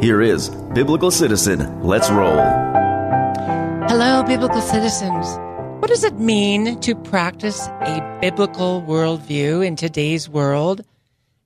Here 0.00 0.20
is 0.20 0.50
Biblical 0.74 1.10
Citizen. 1.10 1.82
Let's 1.82 2.10
roll. 2.10 2.36
Hello, 3.88 4.22
Biblical 4.24 4.60
Citizens. 4.60 5.26
What 5.80 5.88
does 5.88 6.04
it 6.04 6.18
mean 6.18 6.78
to 6.80 6.94
practice 6.94 7.66
a 7.80 8.18
biblical 8.20 8.82
worldview 8.82 9.66
in 9.66 9.74
today's 9.74 10.28
world, 10.28 10.82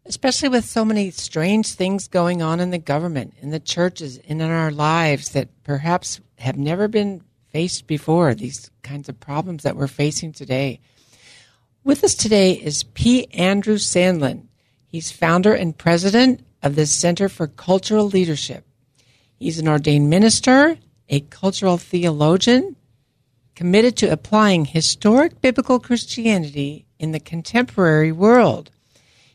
especially 0.05 0.49
with 0.49 0.65
so 0.65 0.85
many 0.85 1.13
strange 1.13 1.75
things 1.75 2.09
going 2.09 2.43
on 2.43 2.59
in 2.59 2.71
the 2.71 2.79
government, 2.79 3.35
in 3.41 3.51
the 3.51 3.61
churches, 3.61 4.19
and 4.29 4.43
in 4.43 4.51
our 4.51 4.73
lives 4.73 5.31
that 5.31 5.49
perhaps 5.63 6.21
have 6.39 6.59
never 6.59 6.89
been 6.89 7.23
faced 7.53 7.87
before? 7.87 8.35
These 8.35 8.69
kinds 8.83 9.09
of 9.09 9.21
problems 9.21 9.63
that 9.63 9.77
we're 9.77 9.87
facing 9.87 10.33
today. 10.33 10.81
With 11.85 12.03
us 12.03 12.17
today 12.17 12.55
is 12.55 12.83
P. 12.83 13.27
Andrew 13.27 13.77
Sandlin. 13.77 14.49
He's 14.89 15.13
founder 15.13 15.55
and 15.55 15.79
president 15.79 16.45
of 16.63 16.75
the 16.75 16.87
Center 16.87 17.29
for 17.29 17.47
Cultural 17.47 18.07
Leadership. 18.07 18.65
He's 19.39 19.59
an 19.59 19.69
ordained 19.69 20.11
minister, 20.11 20.79
a 21.09 21.21
cultural 21.21 21.79
theologian, 21.79 22.77
committed 23.55 23.97
to 23.99 24.13
applying 24.13 24.65
historic 24.65 25.41
biblical 25.41 25.81
Christianity 25.81 26.87
in 26.99 27.13
the 27.13 27.21
contemporary 27.21 28.13
world. 28.13 28.71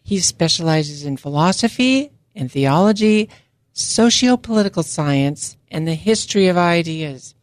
He 0.02 0.20
specializes 0.20 1.04
in 1.04 1.18
philosophy 1.18 2.12
and 2.36 2.52
theology, 2.52 3.30
socio-political 3.74 4.84
science, 4.84 5.58
and 5.70 5.88
the 5.88 5.96
history 5.96 6.48
of 6.48 6.58
ideas. 6.58 7.34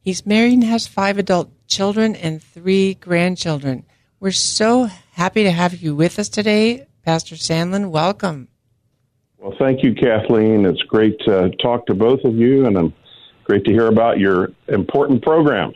He's 0.00 0.24
married 0.26 0.54
and 0.54 0.64
has 0.64 0.86
five 0.86 1.18
adult 1.18 1.50
children 1.66 2.14
and 2.14 2.42
three 2.42 2.94
grandchildren. 2.94 3.84
We're 4.20 4.30
so 4.30 4.88
happy 5.12 5.42
to 5.42 5.50
have 5.50 5.74
you 5.74 5.94
with 5.94 6.18
us 6.18 6.28
today, 6.28 6.86
Pastor 7.02 7.34
Sandlin. 7.34 7.90
Welcome. 7.90 8.48
Well, 9.44 9.54
thank 9.58 9.82
you, 9.82 9.94
Kathleen. 9.94 10.64
It's 10.64 10.80
great 10.80 11.18
to 11.26 11.50
talk 11.56 11.84
to 11.88 11.94
both 11.94 12.24
of 12.24 12.34
you, 12.34 12.64
and 12.64 12.78
I'm 12.78 12.94
great 13.44 13.62
to 13.64 13.72
hear 13.72 13.88
about 13.88 14.18
your 14.18 14.52
important 14.68 15.22
program. 15.22 15.74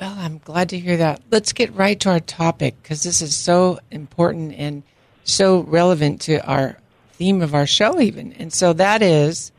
Well, 0.00 0.14
I'm 0.16 0.38
glad 0.38 0.68
to 0.68 0.78
hear 0.78 0.96
that. 0.98 1.20
Let's 1.32 1.52
get 1.52 1.74
right 1.74 1.98
to 1.98 2.10
our 2.10 2.20
topic 2.20 2.80
because 2.80 3.02
this 3.02 3.22
is 3.22 3.34
so 3.34 3.80
important 3.90 4.54
and 4.54 4.84
so 5.24 5.62
relevant 5.62 6.20
to 6.22 6.38
our 6.46 6.78
theme 7.14 7.42
of 7.42 7.56
our 7.56 7.66
show, 7.66 8.00
even. 8.00 8.32
And 8.34 8.52
so 8.52 8.72
that 8.74 9.02
is 9.02 9.50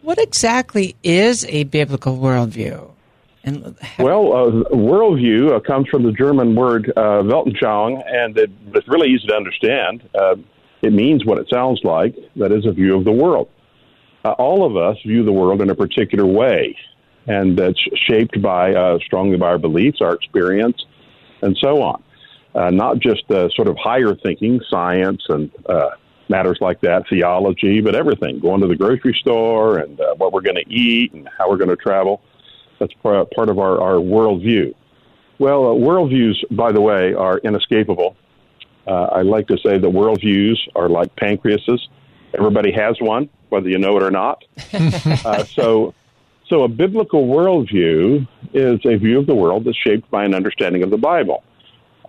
what 0.00 0.18
exactly 0.18 0.96
is 1.04 1.44
a 1.44 1.62
biblical 1.62 2.18
worldview? 2.18 2.90
And 3.44 3.76
well, 4.00 4.32
uh, 4.32 4.50
worldview 4.74 5.52
uh, 5.52 5.60
comes 5.60 5.86
from 5.88 6.02
the 6.02 6.12
German 6.12 6.56
word 6.56 6.92
uh, 6.96 7.22
Weltanschauung, 7.22 8.02
and 8.08 8.36
it, 8.36 8.50
it's 8.74 8.88
really 8.88 9.10
easy 9.10 9.28
to 9.28 9.36
understand. 9.36 10.02
It 10.82 10.92
means 10.92 11.24
what 11.24 11.38
it 11.38 11.48
sounds 11.48 11.80
like 11.84 12.14
that 12.36 12.52
is 12.52 12.66
a 12.66 12.72
view 12.72 12.96
of 12.96 13.04
the 13.04 13.12
world. 13.12 13.48
Uh, 14.24 14.32
all 14.32 14.64
of 14.64 14.76
us 14.76 14.96
view 15.06 15.24
the 15.24 15.32
world 15.32 15.62
in 15.62 15.70
a 15.70 15.74
particular 15.74 16.26
way, 16.26 16.76
and 17.26 17.56
that's 17.56 17.78
shaped 17.94 18.40
by 18.42 18.74
uh, 18.74 18.98
strongly 19.04 19.36
by 19.36 19.46
our 19.46 19.58
beliefs, 19.58 20.00
our 20.00 20.14
experience, 20.14 20.84
and 21.42 21.56
so 21.60 21.82
on. 21.82 22.02
Uh, 22.54 22.70
not 22.70 22.98
just 22.98 23.28
uh, 23.30 23.48
sort 23.50 23.68
of 23.68 23.76
higher 23.78 24.14
thinking, 24.14 24.60
science 24.68 25.22
and 25.28 25.50
uh, 25.66 25.90
matters 26.28 26.58
like 26.60 26.80
that, 26.82 27.04
theology, 27.08 27.80
but 27.80 27.94
everything. 27.94 28.38
Going 28.40 28.60
to 28.60 28.66
the 28.66 28.76
grocery 28.76 29.16
store 29.20 29.78
and 29.78 30.00
uh, 30.00 30.14
what 30.16 30.32
we're 30.32 30.42
going 30.42 30.56
to 30.56 30.68
eat 30.68 31.12
and 31.12 31.28
how 31.38 31.48
we're 31.48 31.56
going 31.56 31.70
to 31.70 31.76
travel. 31.76 32.20
That's 32.78 32.92
part 33.02 33.48
of 33.48 33.58
our, 33.58 33.80
our 33.80 33.94
worldview. 33.94 34.74
Well, 35.38 35.62
worldviews, 35.76 36.34
by 36.50 36.72
the 36.72 36.80
way, 36.80 37.14
are 37.14 37.38
inescapable. 37.38 38.16
Uh, 38.86 39.04
I 39.04 39.22
like 39.22 39.46
to 39.48 39.58
say 39.58 39.78
the 39.78 39.90
worldviews 39.90 40.56
are 40.74 40.88
like 40.88 41.14
pancreases. 41.16 41.80
Everybody 42.36 42.72
has 42.72 42.96
one, 43.00 43.28
whether 43.50 43.68
you 43.68 43.78
know 43.78 43.96
it 43.96 44.02
or 44.02 44.10
not. 44.10 44.44
uh, 44.72 45.44
so, 45.44 45.94
so 46.48 46.62
a 46.62 46.68
biblical 46.68 47.26
worldview 47.26 48.26
is 48.52 48.80
a 48.84 48.96
view 48.96 49.18
of 49.18 49.26
the 49.26 49.34
world 49.34 49.64
that's 49.64 49.76
shaped 49.76 50.10
by 50.10 50.24
an 50.24 50.34
understanding 50.34 50.82
of 50.82 50.90
the 50.90 50.98
Bible, 50.98 51.44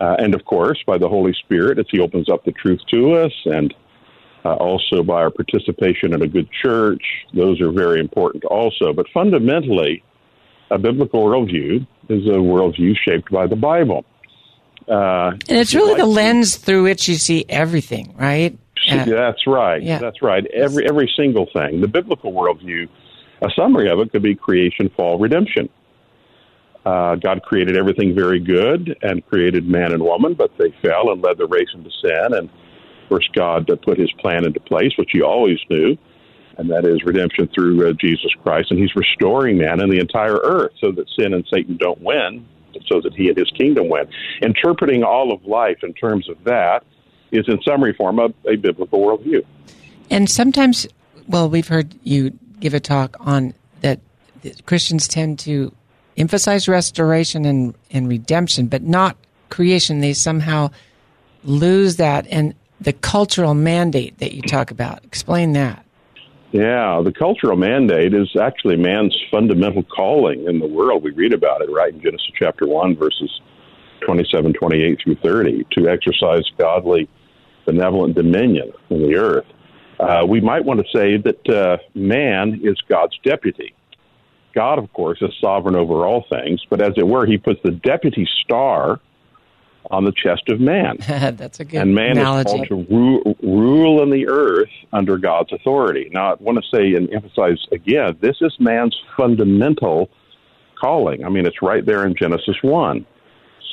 uh, 0.00 0.16
and 0.18 0.34
of 0.34 0.44
course 0.44 0.82
by 0.86 0.98
the 0.98 1.08
Holy 1.08 1.34
Spirit 1.34 1.78
as 1.78 1.86
He 1.90 2.00
opens 2.00 2.28
up 2.28 2.44
the 2.44 2.52
truth 2.52 2.80
to 2.90 3.12
us, 3.14 3.32
and 3.44 3.74
uh, 4.44 4.54
also 4.54 5.02
by 5.02 5.14
our 5.22 5.30
participation 5.30 6.12
in 6.12 6.22
a 6.22 6.28
good 6.28 6.48
church. 6.50 7.02
Those 7.32 7.60
are 7.60 7.70
very 7.70 8.00
important 8.00 8.44
also. 8.44 8.92
But 8.92 9.06
fundamentally, 9.12 10.02
a 10.70 10.78
biblical 10.78 11.24
worldview 11.24 11.86
is 12.08 12.26
a 12.26 12.38
worldview 12.38 12.94
shaped 12.96 13.30
by 13.30 13.46
the 13.46 13.56
Bible. 13.56 14.04
Uh, 14.88 15.30
and 15.48 15.58
it's 15.58 15.74
really 15.74 15.92
like 15.92 16.00
the 16.00 16.06
lens 16.06 16.56
through 16.56 16.82
which 16.82 17.08
you 17.08 17.14
see 17.14 17.44
everything, 17.48 18.14
right? 18.16 18.58
Uh, 18.90 19.04
that's 19.04 19.46
right. 19.46 19.82
Yeah. 19.82 19.98
That's 19.98 20.20
right. 20.20 20.44
Every 20.46 20.86
every 20.86 21.10
single 21.16 21.46
thing. 21.52 21.80
The 21.80 21.88
biblical 21.88 22.32
worldview, 22.32 22.88
a 23.40 23.48
summary 23.56 23.88
of 23.88 23.98
it 24.00 24.12
could 24.12 24.22
be 24.22 24.34
creation, 24.34 24.90
fall, 24.96 25.18
redemption. 25.18 25.68
Uh, 26.84 27.14
God 27.14 27.42
created 27.42 27.78
everything 27.78 28.14
very 28.14 28.40
good 28.40 28.94
and 29.00 29.24
created 29.26 29.66
man 29.66 29.92
and 29.92 30.02
woman, 30.02 30.34
but 30.34 30.50
they 30.58 30.74
fell 30.82 31.10
and 31.12 31.22
led 31.22 31.38
the 31.38 31.46
race 31.46 31.68
into 31.72 31.90
sin. 32.02 32.34
And 32.34 32.50
first, 33.08 33.32
God 33.32 33.70
put 33.82 33.98
His 33.98 34.12
plan 34.20 34.44
into 34.44 34.60
place, 34.60 34.92
which 34.98 35.10
He 35.12 35.22
always 35.22 35.58
knew, 35.70 35.96
and 36.58 36.70
that 36.70 36.84
is 36.84 37.02
redemption 37.04 37.48
through 37.54 37.88
uh, 37.88 37.94
Jesus 37.94 38.32
Christ. 38.42 38.70
And 38.70 38.78
He's 38.78 38.94
restoring 38.94 39.56
man 39.56 39.80
and 39.80 39.90
the 39.90 39.98
entire 39.98 40.36
earth 40.36 40.72
so 40.78 40.92
that 40.92 41.08
sin 41.18 41.32
and 41.32 41.46
Satan 41.50 41.78
don't 41.78 42.02
win, 42.02 42.46
so 42.86 43.00
that 43.00 43.14
he 43.14 43.28
and 43.28 43.36
his 43.36 43.50
kingdom 43.50 43.88
went. 43.88 44.08
Interpreting 44.42 45.02
all 45.02 45.32
of 45.32 45.44
life 45.44 45.78
in 45.82 45.94
terms 45.94 46.28
of 46.28 46.42
that 46.44 46.84
is, 47.32 47.48
in 47.48 47.60
summary 47.62 47.92
form, 47.92 48.18
a, 48.18 48.32
a 48.48 48.56
biblical 48.56 49.00
worldview. 49.00 49.44
And 50.10 50.30
sometimes, 50.30 50.86
well, 51.26 51.48
we've 51.48 51.68
heard 51.68 51.94
you 52.02 52.38
give 52.60 52.74
a 52.74 52.80
talk 52.80 53.16
on 53.20 53.54
that 53.80 54.00
Christians 54.66 55.08
tend 55.08 55.38
to 55.40 55.74
emphasize 56.16 56.68
restoration 56.68 57.44
and, 57.44 57.74
and 57.90 58.08
redemption, 58.08 58.66
but 58.66 58.82
not 58.82 59.16
creation. 59.48 60.00
They 60.00 60.12
somehow 60.12 60.70
lose 61.44 61.96
that 61.96 62.26
and 62.30 62.54
the 62.80 62.92
cultural 62.92 63.54
mandate 63.54 64.18
that 64.18 64.32
you 64.32 64.42
talk 64.42 64.70
about. 64.70 65.04
Explain 65.04 65.52
that. 65.54 65.83
Yeah, 66.54 67.02
the 67.04 67.10
cultural 67.10 67.56
mandate 67.56 68.14
is 68.14 68.28
actually 68.40 68.76
man's 68.76 69.20
fundamental 69.28 69.82
calling 69.82 70.46
in 70.46 70.60
the 70.60 70.68
world. 70.68 71.02
We 71.02 71.10
read 71.10 71.32
about 71.32 71.62
it 71.62 71.68
right 71.68 71.92
in 71.92 72.00
Genesis 72.00 72.30
chapter 72.38 72.64
1, 72.64 72.94
verses 72.94 73.40
27, 74.06 74.52
28 74.52 75.00
through 75.02 75.16
30, 75.16 75.66
to 75.72 75.88
exercise 75.88 76.44
godly, 76.56 77.08
benevolent 77.66 78.14
dominion 78.14 78.72
in 78.88 79.02
the 79.02 79.16
earth. 79.16 79.46
Uh, 79.98 80.24
we 80.28 80.40
might 80.40 80.64
want 80.64 80.78
to 80.78 80.86
say 80.96 81.16
that 81.16 81.48
uh, 81.48 81.78
man 81.96 82.60
is 82.62 82.80
God's 82.88 83.18
deputy. 83.24 83.74
God, 84.54 84.78
of 84.78 84.92
course, 84.92 85.20
is 85.22 85.34
sovereign 85.40 85.74
over 85.74 86.06
all 86.06 86.24
things, 86.30 86.64
but 86.70 86.80
as 86.80 86.92
it 86.96 87.08
were, 87.08 87.26
he 87.26 87.36
puts 87.36 87.58
the 87.64 87.72
deputy 87.72 88.28
star 88.44 89.00
on 89.90 90.04
the 90.04 90.12
chest 90.12 90.48
of 90.48 90.60
man. 90.60 90.96
That's 91.08 91.60
a 91.60 91.64
good 91.64 91.80
And 91.82 91.94
man 91.94 92.12
analogy. 92.12 92.48
is 92.50 92.68
called 92.68 92.68
to 92.68 92.94
rule, 92.94 93.36
rule 93.42 94.02
in 94.02 94.10
the 94.10 94.26
earth 94.28 94.70
under 94.92 95.18
God's 95.18 95.52
authority. 95.52 96.08
Now, 96.12 96.32
I 96.32 96.34
want 96.34 96.58
to 96.58 96.76
say 96.76 96.94
and 96.94 97.12
emphasize 97.12 97.66
again, 97.72 98.16
this 98.20 98.36
is 98.40 98.54
man's 98.58 98.98
fundamental 99.16 100.08
calling. 100.80 101.24
I 101.24 101.28
mean, 101.28 101.46
it's 101.46 101.62
right 101.62 101.84
there 101.84 102.06
in 102.06 102.14
Genesis 102.14 102.56
1. 102.62 103.06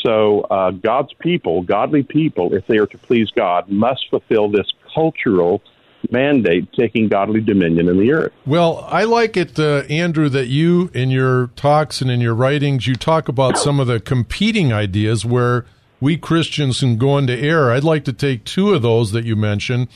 So, 0.03 0.41
uh, 0.41 0.71
God's 0.71 1.13
people, 1.19 1.61
godly 1.61 2.03
people, 2.03 2.53
if 2.55 2.65
they 2.67 2.77
are 2.77 2.87
to 2.87 2.97
please 2.97 3.29
God, 3.35 3.69
must 3.69 4.09
fulfill 4.09 4.49
this 4.49 4.65
cultural 4.93 5.61
mandate 6.09 6.67
taking 6.73 7.07
godly 7.07 7.41
dominion 7.41 7.87
in 7.87 7.99
the 7.99 8.11
earth. 8.11 8.33
Well, 8.45 8.87
I 8.89 9.03
like 9.03 9.37
it, 9.37 9.59
uh, 9.59 9.83
Andrew, 9.89 10.27
that 10.29 10.47
you, 10.47 10.89
in 10.95 11.11
your 11.11 11.47
talks 11.55 12.01
and 12.01 12.09
in 12.09 12.19
your 12.19 12.33
writings, 12.33 12.87
you 12.87 12.95
talk 12.95 13.27
about 13.27 13.59
some 13.59 13.79
of 13.79 13.85
the 13.85 13.99
competing 13.99 14.73
ideas 14.73 15.23
where 15.23 15.65
we 16.01 16.18
Christians 16.18 16.80
can 16.80 16.98
go 16.98 17.18
into 17.18 17.38
error. 17.38 17.71
I'd 17.71 17.83
like 17.83 18.03
to 18.06 18.13
take 18.13 18.44
two 18.44 18.74
of 18.74 18.81
those 18.81 19.12
that 19.12 19.24
you 19.24 19.36
mentioned. 19.38 19.88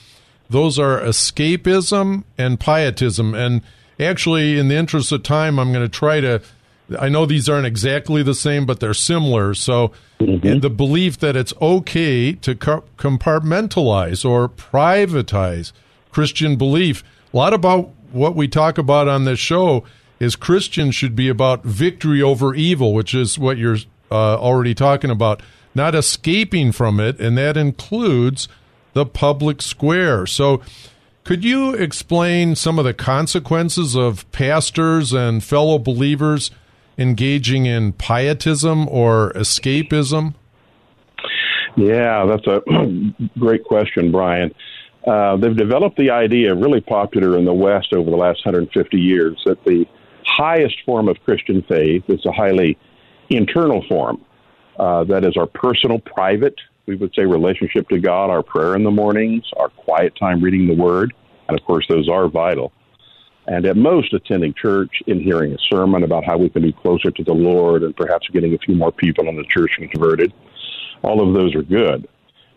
Those 0.50 0.78
are 0.80 1.02
escapism 1.02 2.24
and 2.38 2.60
pietism. 2.60 3.34
And 3.34 3.62
actually, 4.00 4.58
in 4.58 4.68
the 4.68 4.76
interest 4.76 5.12
of 5.12 5.24
time, 5.24 5.60
I'm 5.60 5.74
going 5.74 5.84
to 5.84 5.90
try 5.90 6.22
to. 6.22 6.42
I 7.00 7.10
know 7.10 7.26
these 7.26 7.50
aren't 7.50 7.66
exactly 7.66 8.22
the 8.22 8.36
same, 8.36 8.68
but 8.68 8.80
they're 8.80 8.94
similar. 8.94 9.56
So, 9.56 9.92
mm-hmm. 10.20 10.60
the 10.60 10.70
belief 10.70 11.18
that 11.18 11.36
it's 11.36 11.54
okay 11.60 12.34
to 12.34 12.54
compartmentalize 12.54 14.24
or 14.24 14.48
privatize 14.48 15.72
Christian 16.12 16.56
belief. 16.58 17.04
A 17.34 17.38
lot 17.38 17.56
about 17.56 17.90
what 18.12 18.36
we 18.36 18.48
talk 18.48 18.78
about 18.78 19.08
on 19.08 19.26
this 19.26 19.40
show 19.40 19.84
is 20.20 20.36
Christians 20.36 20.94
should 20.94 21.16
be 21.16 21.28
about 21.28 21.64
victory 21.64 22.22
over 22.22 22.54
evil, 22.54 22.94
which 22.94 23.16
is 23.16 23.40
what 23.40 23.58
you're 23.58 23.78
uh, 24.12 24.38
already 24.38 24.74
talking 24.74 25.10
about, 25.10 25.42
not 25.76 25.94
escaping 25.94 26.72
from 26.72 27.00
it, 27.00 27.20
and 27.20 27.38
that 27.38 27.58
includes 27.58 28.48
the 28.94 29.06
public 29.06 29.62
square. 29.62 30.26
So, 30.26 30.62
could 31.24 31.44
you 31.44 31.74
explain 31.74 32.56
some 32.56 32.80
of 32.80 32.86
the 32.86 32.94
consequences 32.94 33.96
of 33.96 34.32
pastors 34.32 35.12
and 35.12 35.44
fellow 35.44 35.80
believers 35.80 36.52
engaging 36.98 37.66
in 37.66 37.94
pietism 37.94 38.88
or 38.90 39.34
escapism? 39.34 40.36
Yeah, 41.76 42.26
that's 42.26 42.48
a 42.48 42.62
great 43.40 43.66
question, 43.66 44.12
Brian. 44.12 44.54
Uh, 45.06 45.36
they've 45.38 45.56
developed 45.56 45.98
the 45.98 46.10
idea, 46.10 46.56
really 46.56 46.82
popular 46.82 47.38
in 47.38 47.46
the 47.46 47.54
West 47.54 47.94
over 47.94 48.10
the 48.10 48.18
last 48.18 48.46
150 48.46 48.98
years, 48.98 49.42
that 49.46 49.64
the 49.66 49.86
highest 50.26 50.76
form 50.86 51.08
of 51.08 51.18
Christian 51.24 51.62
faith 51.64 52.04
is 52.08 52.26
a 52.26 52.32
highly 52.32 52.78
internal 53.30 53.84
form. 53.88 54.24
Uh, 54.78 55.04
that 55.06 55.26
is 55.26 55.38
our 55.38 55.48
personal, 55.48 56.00
private, 56.00 56.56
we 56.86 56.96
would 56.96 57.14
say, 57.16 57.24
relationship 57.24 57.88
to 57.90 58.00
God, 58.00 58.30
our 58.30 58.44
prayer 58.44 58.76
in 58.76 58.84
the 58.84 58.92
mornings, 58.92 59.44
our 59.58 59.70
quiet 59.70 60.14
time 60.20 60.42
reading 60.42 60.68
the 60.68 60.76
Word, 60.76 61.14
and 61.48 61.58
of 61.58 61.66
course, 61.66 61.86
those 61.88 62.10
are 62.10 62.28
vital. 62.28 62.72
And 63.48 63.66
at 63.66 63.78
most, 63.78 64.14
attending 64.14 64.54
church 64.54 64.92
and 65.08 65.22
hearing 65.22 65.54
a 65.54 65.58
sermon 65.70 66.04
about 66.04 66.26
how 66.26 66.38
we 66.38 66.50
can 66.50 66.64
be 66.64 66.74
closer 66.74 67.12
to 67.12 67.24
the 67.24 67.34
Lord 67.34 67.84
and 67.84 67.96
perhaps 67.96 68.28
getting 68.30 68.54
a 68.56 68.58
few 68.58 68.76
more 68.76 68.92
people 68.92 69.28
in 69.28 69.36
the 69.36 69.44
church 69.44 69.78
converted. 69.92 70.34
All 71.04 71.22
of 71.22 71.34
those 71.36 71.54
are 71.54 71.62
good. 71.62 72.08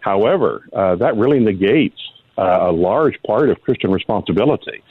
However, 0.01 0.67
uh, 0.73 0.97
that 0.97 1.17
really 1.17 1.41
negates 1.41 2.01
uh, 2.39 2.59
a 2.63 2.73
large 2.73 3.21
part 3.27 3.51
of 3.51 3.61
Christian 3.61 3.91
responsibility. 3.91 4.83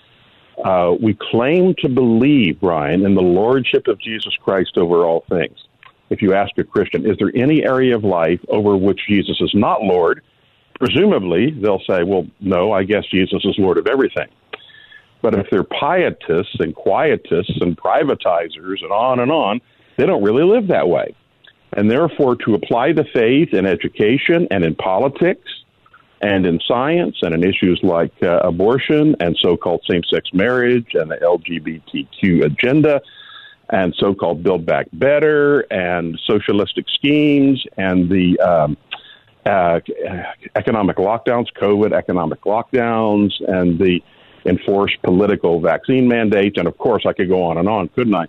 Uh, 0.63 0.95
we 1.01 1.17
claim 1.31 1.73
to 1.79 1.89
believe, 1.89 2.59
Brian, 2.59 3.05
in 3.05 3.15
the 3.15 3.21
lordship 3.21 3.87
of 3.87 3.99
Jesus 3.99 4.35
Christ 4.43 4.77
over 4.77 5.05
all 5.05 5.23
things. 5.29 5.57
If 6.09 6.21
you 6.21 6.33
ask 6.33 6.57
a 6.57 6.63
Christian, 6.63 7.09
is 7.09 7.17
there 7.17 7.31
any 7.35 7.63
area 7.63 7.95
of 7.95 8.03
life 8.03 8.39
over 8.47 8.77
which 8.77 9.01
Jesus 9.07 9.37
is 9.41 9.51
not 9.53 9.81
Lord? 9.81 10.23
Presumably, 10.79 11.51
they'll 11.51 11.81
say, 11.89 12.03
well, 12.03 12.27
no, 12.39 12.71
I 12.71 12.83
guess 12.83 13.05
Jesus 13.05 13.43
is 13.43 13.55
Lord 13.57 13.77
of 13.77 13.87
everything. 13.87 14.27
But 15.21 15.33
if 15.33 15.47
they're 15.49 15.63
pietists 15.63 16.59
and 16.59 16.75
quietists 16.75 17.61
and 17.61 17.75
privatizers 17.75 18.83
and 18.83 18.91
on 18.91 19.19
and 19.19 19.31
on, 19.31 19.59
they 19.97 20.05
don't 20.05 20.23
really 20.23 20.43
live 20.43 20.67
that 20.67 20.87
way. 20.87 21.15
And 21.73 21.89
therefore, 21.91 22.35
to 22.45 22.53
apply 22.53 22.93
the 22.93 23.05
faith 23.13 23.53
in 23.53 23.65
education 23.65 24.47
and 24.51 24.63
in 24.63 24.75
politics 24.75 25.49
and 26.21 26.45
in 26.45 26.59
science 26.67 27.17
and 27.21 27.33
in 27.33 27.43
issues 27.43 27.79
like 27.83 28.13
uh, 28.23 28.39
abortion 28.43 29.15
and 29.19 29.37
so 29.41 29.57
called 29.57 29.83
same 29.89 30.03
sex 30.03 30.29
marriage 30.33 30.91
and 30.93 31.11
the 31.11 31.17
LGBTQ 31.17 32.45
agenda 32.45 33.01
and 33.69 33.93
so 33.99 34.13
called 34.13 34.43
Build 34.43 34.65
Back 34.65 34.87
Better 34.93 35.61
and 35.71 36.19
socialistic 36.25 36.85
schemes 36.89 37.63
and 37.77 38.09
the 38.09 38.39
um, 38.39 38.77
uh, 39.45 39.79
economic 40.55 40.97
lockdowns, 40.97 41.47
COVID 41.59 41.93
economic 41.93 42.41
lockdowns, 42.41 43.31
and 43.47 43.79
the 43.79 44.01
enforced 44.45 45.01
political 45.03 45.59
vaccine 45.59 46.07
mandates. 46.07 46.57
And 46.57 46.67
of 46.67 46.77
course, 46.77 47.05
I 47.05 47.13
could 47.13 47.27
go 47.27 47.43
on 47.43 47.57
and 47.57 47.67
on, 47.67 47.89
couldn't 47.89 48.15
I? 48.15 48.25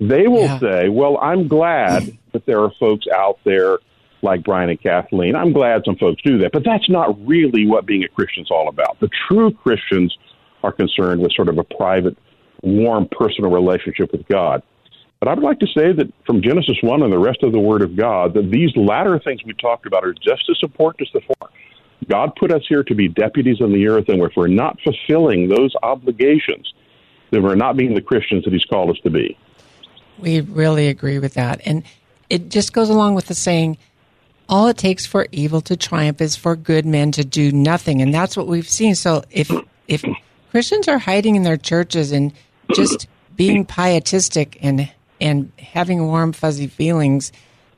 They 0.00 0.28
will 0.28 0.44
yeah. 0.44 0.58
say, 0.58 0.88
well, 0.88 1.18
I'm 1.18 1.46
glad 1.46 2.16
that 2.32 2.46
there 2.46 2.62
are 2.62 2.72
folks 2.80 3.06
out 3.14 3.38
there 3.44 3.78
like 4.22 4.44
Brian 4.44 4.68
and 4.68 4.80
Kathleen. 4.80 5.34
I'm 5.34 5.52
glad 5.52 5.82
some 5.84 5.96
folks 5.96 6.22
do 6.22 6.38
that, 6.38 6.52
but 6.52 6.64
that's 6.64 6.88
not 6.88 7.26
really 7.26 7.66
what 7.66 7.86
being 7.86 8.04
a 8.04 8.08
Christian 8.08 8.42
is 8.42 8.50
all 8.50 8.68
about. 8.68 8.98
The 9.00 9.08
true 9.28 9.52
Christians 9.52 10.16
are 10.62 10.72
concerned 10.72 11.22
with 11.22 11.32
sort 11.32 11.48
of 11.48 11.58
a 11.58 11.64
private, 11.64 12.16
warm, 12.62 13.08
personal 13.10 13.50
relationship 13.50 14.12
with 14.12 14.26
God. 14.28 14.62
But 15.20 15.28
I 15.28 15.34
would 15.34 15.44
like 15.44 15.60
to 15.60 15.66
say 15.66 15.92
that 15.92 16.10
from 16.24 16.40
Genesis 16.42 16.78
1 16.82 17.02
and 17.02 17.12
the 17.12 17.18
rest 17.18 17.42
of 17.42 17.52
the 17.52 17.60
Word 17.60 17.82
of 17.82 17.94
God, 17.94 18.32
that 18.34 18.50
these 18.50 18.74
latter 18.74 19.18
things 19.18 19.44
we 19.44 19.52
talked 19.52 19.84
about 19.86 20.02
are 20.02 20.14
just 20.14 20.48
as 20.50 20.58
important 20.62 21.08
as 21.08 21.12
the 21.12 21.20
former. 21.20 21.52
God 22.08 22.34
put 22.36 22.50
us 22.50 22.62
here 22.66 22.82
to 22.82 22.94
be 22.94 23.06
deputies 23.06 23.60
on 23.60 23.72
the 23.72 23.86
earth, 23.86 24.08
and 24.08 24.22
if 24.22 24.32
we're 24.34 24.46
not 24.46 24.78
fulfilling 24.80 25.48
those 25.48 25.74
obligations, 25.82 26.72
then 27.30 27.42
we're 27.42 27.54
not 27.54 27.76
being 27.76 27.94
the 27.94 28.00
Christians 28.00 28.44
that 28.44 28.52
He's 28.54 28.64
called 28.64 28.88
us 28.88 28.98
to 29.02 29.10
be. 29.10 29.36
We 30.18 30.40
really 30.40 30.88
agree 30.88 31.18
with 31.18 31.34
that. 31.34 31.60
And 31.66 31.84
it 32.30 32.48
just 32.48 32.72
goes 32.72 32.88
along 32.88 33.14
with 33.14 33.26
the 33.26 33.34
saying, 33.34 33.76
all 34.48 34.66
it 34.68 34.78
takes 34.78 35.04
for 35.04 35.26
evil 35.30 35.60
to 35.62 35.76
triumph 35.76 36.20
is 36.20 36.34
for 36.34 36.56
good 36.56 36.86
men 36.86 37.12
to 37.12 37.24
do 37.24 37.52
nothing, 37.52 38.00
and 38.00 38.12
that's 38.12 38.36
what 38.36 38.46
we've 38.46 38.68
seen. 38.68 38.94
So 38.94 39.22
if 39.30 39.50
if 39.86 40.02
Christians 40.50 40.88
are 40.88 40.98
hiding 40.98 41.36
in 41.36 41.42
their 41.42 41.58
churches 41.58 42.10
and 42.10 42.32
just 42.74 43.06
being 43.36 43.64
pietistic 43.64 44.58
and 44.60 44.90
and 45.20 45.52
having 45.58 46.06
warm 46.06 46.32
fuzzy 46.32 46.66
feelings, 46.66 47.32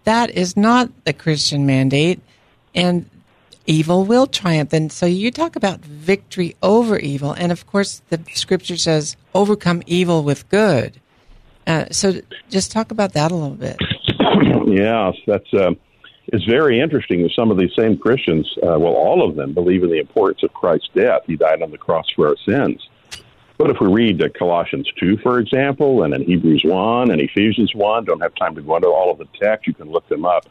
that 0.05 0.31
is 0.31 0.56
not 0.56 0.91
the 1.05 1.12
Christian 1.12 1.67
mandate, 1.67 2.21
and 2.75 3.09
evil 3.67 4.05
will 4.05 4.27
triumph. 4.27 4.73
And 4.73 4.91
so 4.91 5.06
you 5.06 5.31
talk 5.31 5.56
about 5.56 5.81
victory 5.81 6.56
over 6.62 6.99
evil, 6.99 7.33
and 7.33 7.53
of 7.53 7.67
course 7.67 8.03
the 8.11 8.21
Scripture 8.35 8.77
says 8.77 9.17
overcome 9.35 9.83
evil 9.87 10.23
with 10.23 10.49
good. 10.49 11.00
Uh, 11.67 11.87
so 11.91 12.21
just 12.50 12.73
talk 12.73 12.91
about 12.91 13.12
that 13.12 13.31
a 13.31 13.35
little 13.35 13.56
bit. 13.56 13.77
Yes, 14.65 15.17
that's. 15.27 15.53
Uh 15.53 15.73
it's 16.29 16.44
very 16.44 16.81
interesting 16.81 17.23
that 17.23 17.33
some 17.33 17.50
of 17.50 17.59
these 17.59 17.73
same 17.79 17.99
Christians, 17.99 18.49
uh, 18.62 18.79
well, 18.79 18.94
all 18.94 19.29
of 19.29 19.37
them 19.37 19.53
believe 19.53 19.83
in 19.83 19.91
the 19.91 19.99
importance 19.99 20.43
of 20.43 20.53
Christ's 20.55 20.89
death. 20.94 21.23
He 21.27 21.37
died 21.37 21.62
on 21.62 21.71
the 21.71 21.79
cross 21.79 22.06
for 22.15 22.29
our 22.29 22.37
sins. 22.47 22.89
But 23.62 23.70
if 23.70 23.81
we 23.81 23.87
read 23.87 24.20
Colossians 24.37 24.91
2, 24.99 25.19
for 25.19 25.38
example, 25.38 26.03
and 26.03 26.13
in 26.13 26.25
Hebrews 26.25 26.63
1 26.65 27.13
and 27.13 27.20
Ephesians 27.20 27.72
1, 27.77 28.06
don't 28.06 28.20
have 28.20 28.34
time 28.34 28.56
to 28.56 28.60
go 28.60 28.75
into 28.75 28.89
all 28.89 29.13
of 29.13 29.19
the 29.19 29.29
text, 29.41 29.69
you 29.69 29.72
can 29.72 29.89
look 29.89 30.08
them 30.08 30.25
up. 30.25 30.48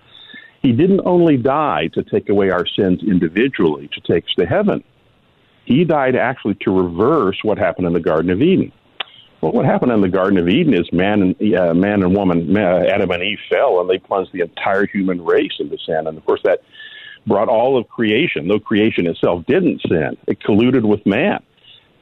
He 0.62 0.71
didn't 0.71 1.01
only 1.03 1.36
die 1.36 1.89
to 1.93 2.03
take 2.03 2.29
away 2.29 2.51
our 2.51 2.65
sins 2.65 3.03
individually, 3.05 3.89
to 3.93 4.00
take 4.00 4.24
us 4.24 4.33
to 4.39 4.45
heaven. 4.45 4.81
He 5.65 5.83
died 5.83 6.15
actually 6.15 6.55
to 6.62 6.71
reverse 6.71 7.38
what 7.43 7.57
happened 7.57 7.86
in 7.86 7.91
the 7.91 8.00
Garden 8.00 8.31
of 8.31 8.41
Eden. 8.41 8.71
Well, 9.41 9.51
what 9.51 9.65
happened 9.65 9.91
in 9.91 10.00
the 10.00 10.07
Garden 10.07 10.38
of 10.38 10.47
Eden 10.47 10.74
is 10.74 10.88
man 10.93 11.21
and 11.21 11.53
uh, 11.53 11.74
man 11.74 12.03
and 12.03 12.15
woman, 12.15 12.55
Adam 12.55 13.12
and 13.12 13.24
Eve 13.24 13.39
fell, 13.50 13.81
and 13.81 13.89
they 13.89 13.97
plunged 13.97 14.31
the 14.31 14.39
entire 14.39 14.88
human 14.88 15.21
race 15.21 15.57
into 15.59 15.77
sin. 15.86 16.07
And 16.07 16.17
of 16.17 16.25
course, 16.25 16.41
that 16.45 16.62
brought 17.27 17.50
all 17.50 17.77
of 17.77 17.89
creation, 17.89 18.47
though 18.47 18.59
creation 18.59 19.05
itself 19.05 19.45
didn't 19.47 19.81
sin, 19.81 20.15
it 20.27 20.39
colluded 20.39 20.83
with 20.83 21.05
man. 21.05 21.43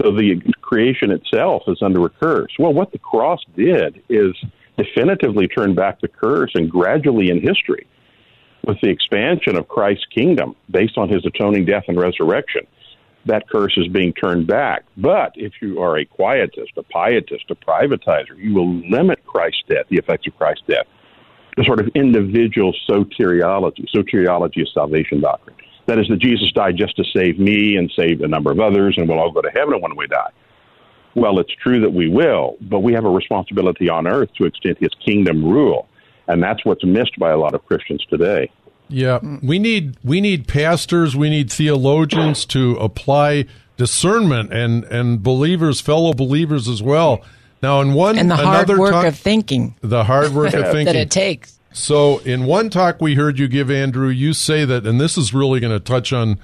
So 0.01 0.11
the 0.11 0.41
creation 0.61 1.11
itself 1.11 1.63
is 1.67 1.81
under 1.81 2.05
a 2.05 2.09
curse. 2.09 2.51
Well, 2.57 2.73
what 2.73 2.91
the 2.91 2.99
cross 2.99 3.41
did 3.55 4.01
is 4.07 4.33
definitively 4.77 5.47
turn 5.47 5.75
back 5.75 5.99
the 5.99 6.07
curse, 6.07 6.51
and 6.55 6.71
gradually 6.71 7.29
in 7.29 7.41
history, 7.41 7.85
with 8.65 8.79
the 8.81 8.89
expansion 8.89 9.57
of 9.57 9.67
Christ's 9.67 10.05
kingdom 10.05 10.55
based 10.71 10.97
on 10.97 11.09
his 11.09 11.25
atoning 11.25 11.65
death 11.65 11.83
and 11.87 11.99
resurrection 11.99 12.65
that 13.25 13.49
curse 13.49 13.77
is 13.77 13.87
being 13.87 14.13
turned 14.13 14.47
back. 14.47 14.83
But 14.97 15.33
if 15.35 15.53
you 15.61 15.81
are 15.81 15.97
a 15.97 16.05
quietist, 16.05 16.77
a 16.77 16.83
pietist, 16.83 17.49
a 17.49 17.55
privatizer, 17.55 18.37
you 18.37 18.53
will 18.53 18.73
limit 18.89 19.25
Christ's 19.25 19.63
death, 19.67 19.85
the 19.89 19.97
effects 19.97 20.27
of 20.27 20.37
Christ's 20.37 20.63
death, 20.67 20.85
to 21.57 21.63
sort 21.63 21.79
of 21.79 21.87
individual 21.95 22.73
soteriology. 22.89 23.85
Soteriology 23.93 24.63
is 24.63 24.71
salvation 24.73 25.21
doctrine. 25.21 25.55
That 25.89 25.97
is, 25.97 26.07
that 26.09 26.19
Jesus 26.19 26.51
died 26.51 26.77
just 26.77 26.95
to 26.97 27.03
save 27.15 27.39
me 27.39 27.75
and 27.75 27.91
save 27.95 28.21
a 28.21 28.27
number 28.27 28.51
of 28.51 28.59
others, 28.59 28.93
and 28.95 29.09
we'll 29.09 29.17
all 29.17 29.31
go 29.31 29.41
to 29.41 29.49
heaven 29.49 29.81
when 29.81 29.95
we 29.95 30.05
die. 30.05 30.29
Well, 31.15 31.39
it's 31.39 31.51
true 31.63 31.81
that 31.81 31.91
we 31.91 32.07
will, 32.07 32.57
but 32.61 32.81
we 32.81 32.93
have 32.93 33.05
a 33.05 33.09
responsibility 33.09 33.89
on 33.89 34.05
earth 34.05 34.29
to 34.37 34.45
extend 34.45 34.77
his 34.77 34.91
kingdom 35.03 35.43
rule. 35.43 35.89
And 36.27 36.43
that's 36.43 36.63
what's 36.63 36.85
missed 36.85 37.17
by 37.17 37.31
a 37.31 37.37
lot 37.37 37.55
of 37.55 37.65
Christians 37.65 38.05
today. 38.07 38.51
Yeah, 38.87 39.17
we 39.41 39.57
need 39.57 39.97
we 40.03 40.21
need 40.21 40.47
pastors, 40.47 41.15
we 41.15 41.27
need 41.31 41.51
theologians 41.51 42.45
to 42.45 42.75
apply 42.75 43.45
discernment 43.77 44.53
and 44.53 44.83
and 44.85 45.23
believers, 45.23 45.81
fellow 45.81 46.13
believers 46.13 46.67
as 46.67 46.83
well. 46.83 47.23
Now, 47.63 47.81
in 47.81 47.93
one 47.93 48.19
and 48.19 48.29
the 48.29 48.35
hard 48.35 48.69
work 48.69 48.91
talk, 48.91 49.07
of 49.07 49.17
thinking, 49.17 49.75
the 49.81 50.03
hard 50.03 50.33
work 50.33 50.53
of 50.53 50.65
thinking 50.71 50.85
that 50.85 50.95
it 50.95 51.09
takes. 51.09 51.58
So, 51.71 52.17
in 52.19 52.45
one 52.45 52.69
talk 52.69 52.99
we 52.99 53.15
heard 53.15 53.37
you 53.37 53.47
give, 53.47 53.69
Andrew, 53.69 54.09
you 54.09 54.33
say 54.33 54.65
that, 54.65 54.85
and 54.85 54.99
this 54.99 55.17
is 55.17 55.33
really 55.33 55.59
going 55.59 55.73
to 55.73 55.79
touch 55.79 56.11
on 56.11 56.39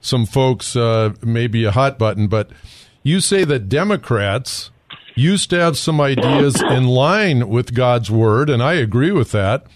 some 0.00 0.26
folks 0.26 0.76
uh, 0.76 1.14
may 1.22 1.46
be 1.46 1.64
a 1.64 1.70
hot 1.70 1.98
button, 1.98 2.28
but 2.28 2.50
you 3.02 3.20
say 3.20 3.44
that 3.44 3.68
Democrats 3.68 4.70
used 5.14 5.50
to 5.50 5.58
have 5.58 5.78
some 5.78 6.00
ideas 6.00 6.60
in 6.62 6.84
line 6.84 7.48
with 7.48 7.74
God's 7.74 8.10
word, 8.10 8.50
and 8.50 8.62
I 8.62 8.74
agree 8.74 9.12
with 9.12 9.32
that. 9.32 9.66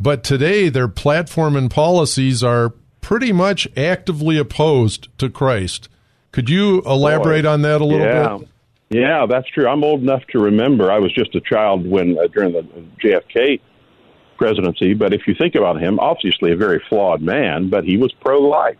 But 0.00 0.24
today, 0.24 0.68
their 0.68 0.88
platform 0.88 1.54
and 1.54 1.70
policies 1.70 2.42
are 2.42 2.72
pretty 3.00 3.32
much 3.32 3.68
actively 3.76 4.38
opposed 4.38 5.08
to 5.18 5.28
Christ. 5.28 5.88
Could 6.32 6.48
you 6.48 6.80
elaborate 6.86 7.42
Boy, 7.42 7.50
on 7.50 7.62
that 7.62 7.80
a 7.80 7.84
little 7.84 8.06
yeah. 8.06 8.38
bit? 8.38 8.48
Yeah, 8.90 9.26
that's 9.26 9.48
true. 9.48 9.68
I'm 9.68 9.84
old 9.84 10.02
enough 10.02 10.22
to 10.28 10.38
remember. 10.38 10.90
I 10.90 10.98
was 10.98 11.12
just 11.12 11.34
a 11.34 11.40
child 11.40 11.86
when 11.86 12.18
uh, 12.18 12.26
during 12.28 12.52
the 12.52 12.62
JFK 13.02 13.60
presidency. 14.42 14.92
But 14.92 15.14
if 15.14 15.28
you 15.28 15.34
think 15.34 15.54
about 15.54 15.80
him, 15.80 16.00
obviously 16.00 16.50
a 16.50 16.56
very 16.56 16.82
flawed 16.88 17.22
man, 17.22 17.68
but 17.68 17.84
he 17.84 17.96
was 17.96 18.12
pro-life 18.12 18.76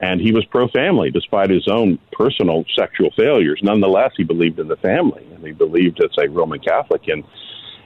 and 0.00 0.20
he 0.20 0.30
was 0.30 0.44
pro-family 0.44 1.10
despite 1.10 1.50
his 1.50 1.66
own 1.66 1.98
personal 2.12 2.64
sexual 2.76 3.10
failures. 3.16 3.58
Nonetheless, 3.64 4.12
he 4.16 4.22
believed 4.22 4.60
in 4.60 4.68
the 4.68 4.76
family 4.76 5.26
and 5.34 5.44
he 5.44 5.52
believed 5.52 6.00
as 6.04 6.10
a 6.18 6.28
Roman 6.28 6.60
Catholic 6.60 7.08
in 7.08 7.24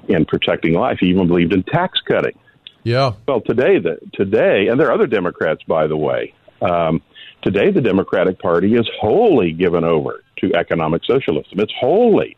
in 0.09 0.27
protecting 0.27 0.75
life. 0.75 0.99
He 1.01 1.07
even 1.07 1.27
believed 1.27 1.55
in 1.55 1.63
tax 1.63 2.01
cutting. 2.01 2.39
Yeah. 2.83 3.13
Well, 3.27 3.41
today 3.41 3.79
the 3.79 3.99
today, 4.13 4.67
and 4.69 4.79
there 4.79 4.89
are 4.89 4.93
other 4.93 5.07
Democrats, 5.07 5.63
by 5.63 5.87
the 5.87 5.97
way. 5.97 6.35
Um, 6.61 7.01
today, 7.43 7.71
the 7.71 7.81
Democratic 7.81 8.39
Party 8.41 8.75
is 8.75 8.89
wholly 9.01 9.53
given 9.53 9.85
over 9.85 10.23
to 10.39 10.55
economic 10.55 11.03
socialism. 11.07 11.61
It's 11.61 11.73
wholly 11.79 12.37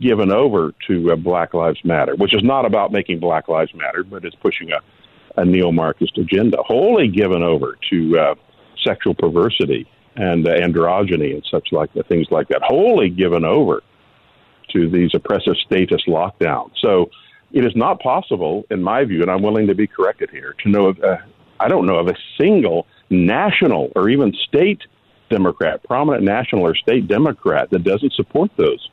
given 0.00 0.30
over 0.30 0.72
to 0.86 1.12
uh, 1.12 1.16
Black 1.16 1.54
Lives 1.54 1.80
Matter, 1.84 2.14
which 2.16 2.34
is 2.34 2.42
not 2.42 2.66
about 2.66 2.92
making 2.92 3.18
Black 3.18 3.48
Lives 3.48 3.74
Matter, 3.74 4.04
but 4.04 4.24
it's 4.24 4.36
pushing 4.36 4.72
a, 4.72 4.80
a 5.36 5.44
neo-Marxist 5.44 6.18
agenda. 6.18 6.58
Wholly 6.62 7.08
given 7.08 7.42
over 7.42 7.76
to 7.90 8.18
uh, 8.18 8.34
sexual 8.84 9.14
perversity 9.14 9.86
and 10.16 10.46
uh, 10.46 10.52
androgyny 10.52 11.34
and 11.34 11.46
such 11.50 11.68
like 11.72 11.90
things 12.08 12.26
like 12.30 12.48
that. 12.48 12.62
Wholly 12.62 13.08
given 13.10 13.44
over 13.44 13.82
to 14.72 14.88
these 14.88 15.14
oppressive 15.14 15.56
statist 15.64 16.06
lockdowns. 16.06 16.72
So 16.80 17.10
it 17.52 17.64
is 17.64 17.74
not 17.76 18.00
possible, 18.00 18.64
in 18.70 18.82
my 18.82 19.04
view, 19.04 19.22
and 19.22 19.30
I'm 19.30 19.42
willing 19.42 19.66
to 19.68 19.74
be 19.74 19.86
corrected 19.86 20.30
here, 20.30 20.54
to 20.62 20.68
know 20.68 20.86
of, 20.86 21.02
uh, 21.02 21.16
I 21.60 21.68
don't 21.68 21.86
know 21.86 21.96
of 21.96 22.08
a 22.08 22.16
single 22.36 22.86
national 23.08 23.92
or 23.94 24.08
even 24.08 24.34
state 24.48 24.82
Democrat, 25.30 25.82
prominent 25.84 26.24
national 26.24 26.62
or 26.62 26.74
state 26.74 27.08
Democrat 27.08 27.70
that 27.70 27.84
doesn't 27.84 28.12
support 28.12 28.50
those 28.56 28.88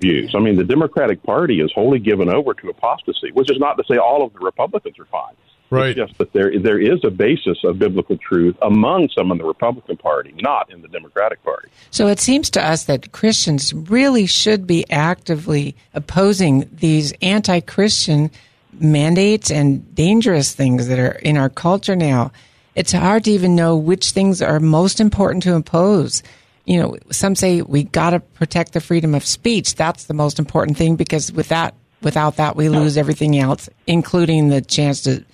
views. 0.00 0.34
I 0.34 0.40
mean, 0.40 0.56
the 0.56 0.64
Democratic 0.64 1.22
Party 1.22 1.60
is 1.60 1.72
wholly 1.72 1.98
given 1.98 2.28
over 2.28 2.54
to 2.54 2.68
apostasy, 2.68 3.30
which 3.32 3.50
is 3.50 3.58
not 3.58 3.74
to 3.74 3.84
say 3.84 3.96
all 3.96 4.24
of 4.24 4.32
the 4.32 4.40
Republicans 4.40 4.98
are 4.98 5.04
fine. 5.06 5.34
Right. 5.70 5.96
It's 5.96 6.10
just 6.10 6.18
that 6.18 6.32
there 6.32 6.56
there 6.58 6.78
is 6.78 7.04
a 7.04 7.10
basis 7.10 7.58
of 7.64 7.78
biblical 7.78 8.16
truth 8.18 8.54
among 8.62 9.08
some 9.08 9.32
in 9.32 9.38
the 9.38 9.44
Republican 9.44 9.96
Party, 9.96 10.34
not 10.40 10.70
in 10.70 10.82
the 10.82 10.88
Democratic 10.88 11.42
Party. 11.42 11.68
So 11.90 12.06
it 12.06 12.20
seems 12.20 12.50
to 12.50 12.64
us 12.64 12.84
that 12.84 13.12
Christians 13.12 13.72
really 13.72 14.26
should 14.26 14.66
be 14.66 14.88
actively 14.90 15.74
opposing 15.94 16.68
these 16.70 17.12
anti-Christian 17.22 18.30
mandates 18.78 19.50
and 19.50 19.94
dangerous 19.94 20.52
things 20.52 20.88
that 20.88 20.98
are 20.98 21.12
in 21.22 21.36
our 21.36 21.48
culture 21.48 21.96
now. 21.96 22.30
It's 22.74 22.92
hard 22.92 23.24
to 23.24 23.30
even 23.30 23.56
know 23.56 23.76
which 23.76 24.10
things 24.10 24.42
are 24.42 24.60
most 24.60 25.00
important 25.00 25.42
to 25.44 25.54
impose. 25.54 26.22
You 26.64 26.80
know, 26.80 26.96
some 27.10 27.34
say 27.34 27.62
we 27.62 27.84
got 27.84 28.10
to 28.10 28.20
protect 28.20 28.72
the 28.72 28.80
freedom 28.80 29.14
of 29.14 29.24
speech. 29.24 29.74
That's 29.74 30.04
the 30.04 30.14
most 30.14 30.38
important 30.38 30.78
thing 30.78 30.96
because 30.96 31.30
with 31.30 31.48
that, 31.48 31.74
without 32.00 32.36
that, 32.36 32.56
we 32.56 32.68
lose 32.68 32.96
everything 32.96 33.38
else, 33.38 33.68
including 33.86 34.48
the 34.48 34.60
chance 34.60 35.02
to 35.02 35.24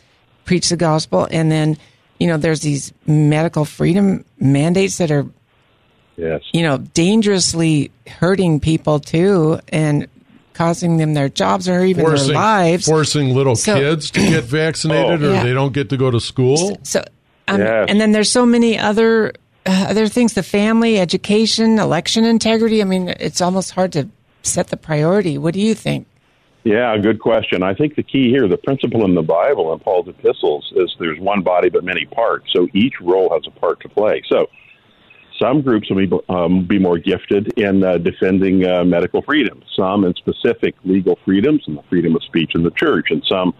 preach 0.44 0.68
the 0.68 0.76
gospel. 0.76 1.28
And 1.30 1.50
then, 1.50 1.78
you 2.18 2.26
know, 2.26 2.36
there's 2.36 2.60
these 2.60 2.92
medical 3.06 3.64
freedom 3.64 4.24
mandates 4.40 4.98
that 4.98 5.10
are, 5.12 5.26
yes, 6.16 6.42
you 6.52 6.62
know, 6.62 6.78
dangerously 6.78 7.92
hurting 8.08 8.58
people 8.58 8.98
too, 8.98 9.60
and 9.68 10.08
causing 10.54 10.96
them 10.96 11.14
their 11.14 11.28
jobs 11.28 11.68
or 11.68 11.84
even 11.84 12.04
forcing, 12.04 12.28
their 12.28 12.36
lives. 12.36 12.86
Forcing 12.86 13.34
little 13.34 13.56
so, 13.56 13.74
kids 13.74 14.10
to 14.10 14.20
get 14.20 14.44
vaccinated, 14.58 15.22
oh, 15.22 15.30
or 15.30 15.32
yeah. 15.34 15.44
they 15.44 15.54
don't 15.54 15.72
get 15.72 15.90
to 15.90 15.96
go 15.96 16.10
to 16.10 16.20
school. 16.20 16.56
So, 16.56 16.76
so 16.82 17.04
um, 17.48 17.60
yes. 17.60 17.86
and 17.88 18.00
then 18.00 18.12
there's 18.12 18.30
so 18.30 18.46
many 18.46 18.78
other 18.78 19.32
uh, 19.70 19.86
other 19.88 20.08
things: 20.08 20.34
the 20.34 20.42
family, 20.42 20.98
education, 20.98 21.78
election 21.78 22.24
integrity. 22.24 22.80
I 22.80 22.84
mean, 22.84 23.08
it's 23.08 23.40
almost 23.40 23.72
hard 23.72 23.92
to 23.92 24.08
set 24.42 24.68
the 24.68 24.76
priority. 24.76 25.38
What 25.38 25.54
do 25.54 25.60
you 25.60 25.74
think? 25.74 26.06
Yeah, 26.64 26.96
good 26.98 27.20
question. 27.20 27.62
I 27.62 27.72
think 27.72 27.94
the 27.94 28.02
key 28.02 28.28
here, 28.28 28.46
the 28.46 28.58
principle 28.58 29.04
in 29.04 29.14
the 29.14 29.22
Bible 29.22 29.72
and 29.72 29.80
Paul's 29.80 30.08
epistles, 30.08 30.70
is 30.76 30.94
there's 30.98 31.18
one 31.18 31.42
body 31.42 31.70
but 31.70 31.84
many 31.84 32.04
parts. 32.04 32.52
So 32.54 32.68
each 32.74 32.94
role 33.00 33.30
has 33.32 33.42
a 33.46 33.50
part 33.60 33.80
to 33.80 33.88
play. 33.88 34.22
So 34.28 34.46
some 35.40 35.62
groups 35.62 35.88
will 35.88 36.06
be, 36.06 36.18
um, 36.28 36.66
be 36.66 36.78
more 36.78 36.98
gifted 36.98 37.58
in 37.58 37.82
uh, 37.82 37.96
defending 37.96 38.66
uh, 38.66 38.84
medical 38.84 39.22
freedom, 39.22 39.62
some 39.74 40.04
in 40.04 40.14
specific 40.16 40.74
legal 40.84 41.18
freedoms 41.24 41.62
and 41.66 41.78
the 41.78 41.82
freedom 41.88 42.14
of 42.14 42.22
speech 42.24 42.52
in 42.54 42.62
the 42.62 42.72
church, 42.72 43.06
and 43.10 43.24
some 43.26 43.54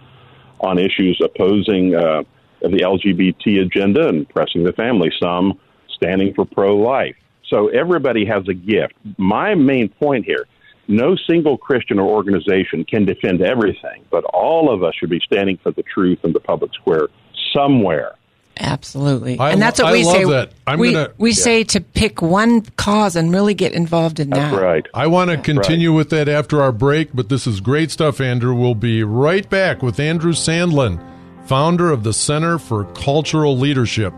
on 0.61 0.79
issues 0.79 1.19
opposing 1.25 1.95
uh, 1.95 2.23
the 2.61 2.81
LGBT 2.83 3.63
agenda 3.63 4.09
and 4.09 4.29
pressing 4.29 4.65
the 4.65 4.75
family, 4.75 5.11
some 5.23 5.59
standing 6.03 6.35
for 6.35 6.45
pro 6.45 6.77
life. 6.77 7.17
So 7.49 7.69
everybody 7.69 8.25
has 8.27 8.47
a 8.49 8.55
gift. 8.55 8.95
My 9.19 9.55
main 9.55 9.89
point 9.89 10.25
here 10.25 10.47
no 10.91 11.17
single 11.29 11.57
Christian 11.57 11.99
or 11.99 12.09
organization 12.09 12.85
can 12.85 13.05
defend 13.05 13.41
everything, 13.41 14.05
but 14.11 14.25
all 14.25 14.73
of 14.73 14.83
us 14.83 14.95
should 14.97 15.09
be 15.09 15.21
standing 15.21 15.57
for 15.63 15.71
the 15.71 15.85
truth 15.85 16.19
in 16.25 16.33
the 16.33 16.41
public 16.41 16.75
square 16.75 17.09
somewhere. 17.55 18.17
Absolutely, 18.59 19.39
I 19.39 19.53
and 19.53 19.63
that's 19.63 19.81
what 19.81 19.93
we 19.93 20.05
say. 20.05 20.25
That. 20.25 20.53
we 20.77 20.93
gonna, 20.93 21.13
we 21.17 21.31
yeah. 21.31 21.35
say 21.35 21.65
to 21.65 21.81
pick 21.81 22.21
one 22.21 22.61
cause 22.77 23.17
and 23.17 23.33
really 23.33 23.55
get 23.55 23.73
involved 23.73 24.21
in 24.21 24.29
that's 24.29 24.55
that. 24.55 24.61
Right. 24.61 24.87
I 24.93 25.07
want 25.07 25.31
to 25.31 25.39
continue 25.39 25.91
right. 25.91 25.97
with 25.97 26.11
that 26.11 26.29
after 26.29 26.61
our 26.61 26.73
break, 26.73 27.11
but 27.15 27.31
this 27.31 27.47
is 27.47 27.61
great 27.61 27.91
stuff, 27.91 28.21
Andrew. 28.21 28.55
We'll 28.55 28.75
be 28.75 29.03
right 29.03 29.49
back 29.49 29.83
with 29.83 29.99
Andrew 29.99 30.33
Sandlin, 30.33 31.01
founder 31.47 31.91
of 31.91 32.03
the 32.03 32.13
Center 32.13 32.59
for 32.59 32.85
Cultural 32.93 33.57
Leadership. 33.57 34.13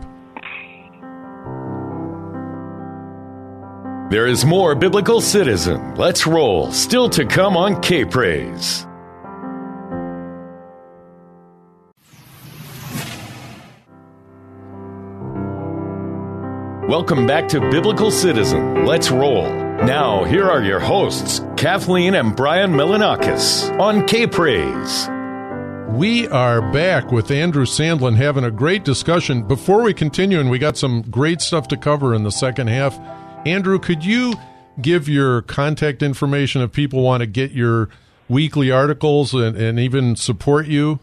There 4.13 4.27
is 4.27 4.45
more 4.45 4.75
Biblical 4.75 5.21
Citizen. 5.21 5.95
Let's 5.95 6.27
roll. 6.27 6.71
Still 6.71 7.09
to 7.09 7.25
come 7.25 7.57
on 7.57 7.81
K 7.81 8.05
Praise. 8.05 8.85
Welcome 16.87 17.25
back 17.25 17.47
to 17.47 17.59
Biblical 17.71 18.11
Citizen. 18.11 18.85
Let's 18.85 19.09
roll. 19.09 19.49
Now, 19.51 20.25
here 20.25 20.47
are 20.47 20.61
your 20.61 20.79
hosts, 20.79 21.41
Kathleen 21.57 22.13
and 22.13 22.35
Brian 22.35 22.73
Melonakos 22.73 23.79
on 23.79 24.05
K 24.05 24.27
Praise. 24.27 25.09
We 25.97 26.27
are 26.27 26.61
back 26.71 27.11
with 27.11 27.31
Andrew 27.31 27.65
Sandlin 27.65 28.15
having 28.15 28.43
a 28.43 28.51
great 28.51 28.83
discussion. 28.83 29.41
Before 29.41 29.81
we 29.81 29.95
continue, 29.95 30.39
and 30.39 30.51
we 30.51 30.59
got 30.59 30.77
some 30.77 31.01
great 31.01 31.41
stuff 31.41 31.67
to 31.69 31.77
cover 31.77 32.13
in 32.13 32.21
the 32.21 32.31
second 32.31 32.67
half, 32.67 32.99
Andrew, 33.45 33.77
could 33.79 34.05
you 34.05 34.33
give 34.81 35.07
your 35.09 35.41
contact 35.43 36.01
information 36.01 36.61
if 36.61 36.71
people 36.71 37.03
want 37.03 37.21
to 37.21 37.27
get 37.27 37.51
your 37.51 37.89
weekly 38.29 38.71
articles 38.71 39.33
and, 39.33 39.57
and 39.57 39.79
even 39.79 40.15
support 40.15 40.67
you? 40.67 40.99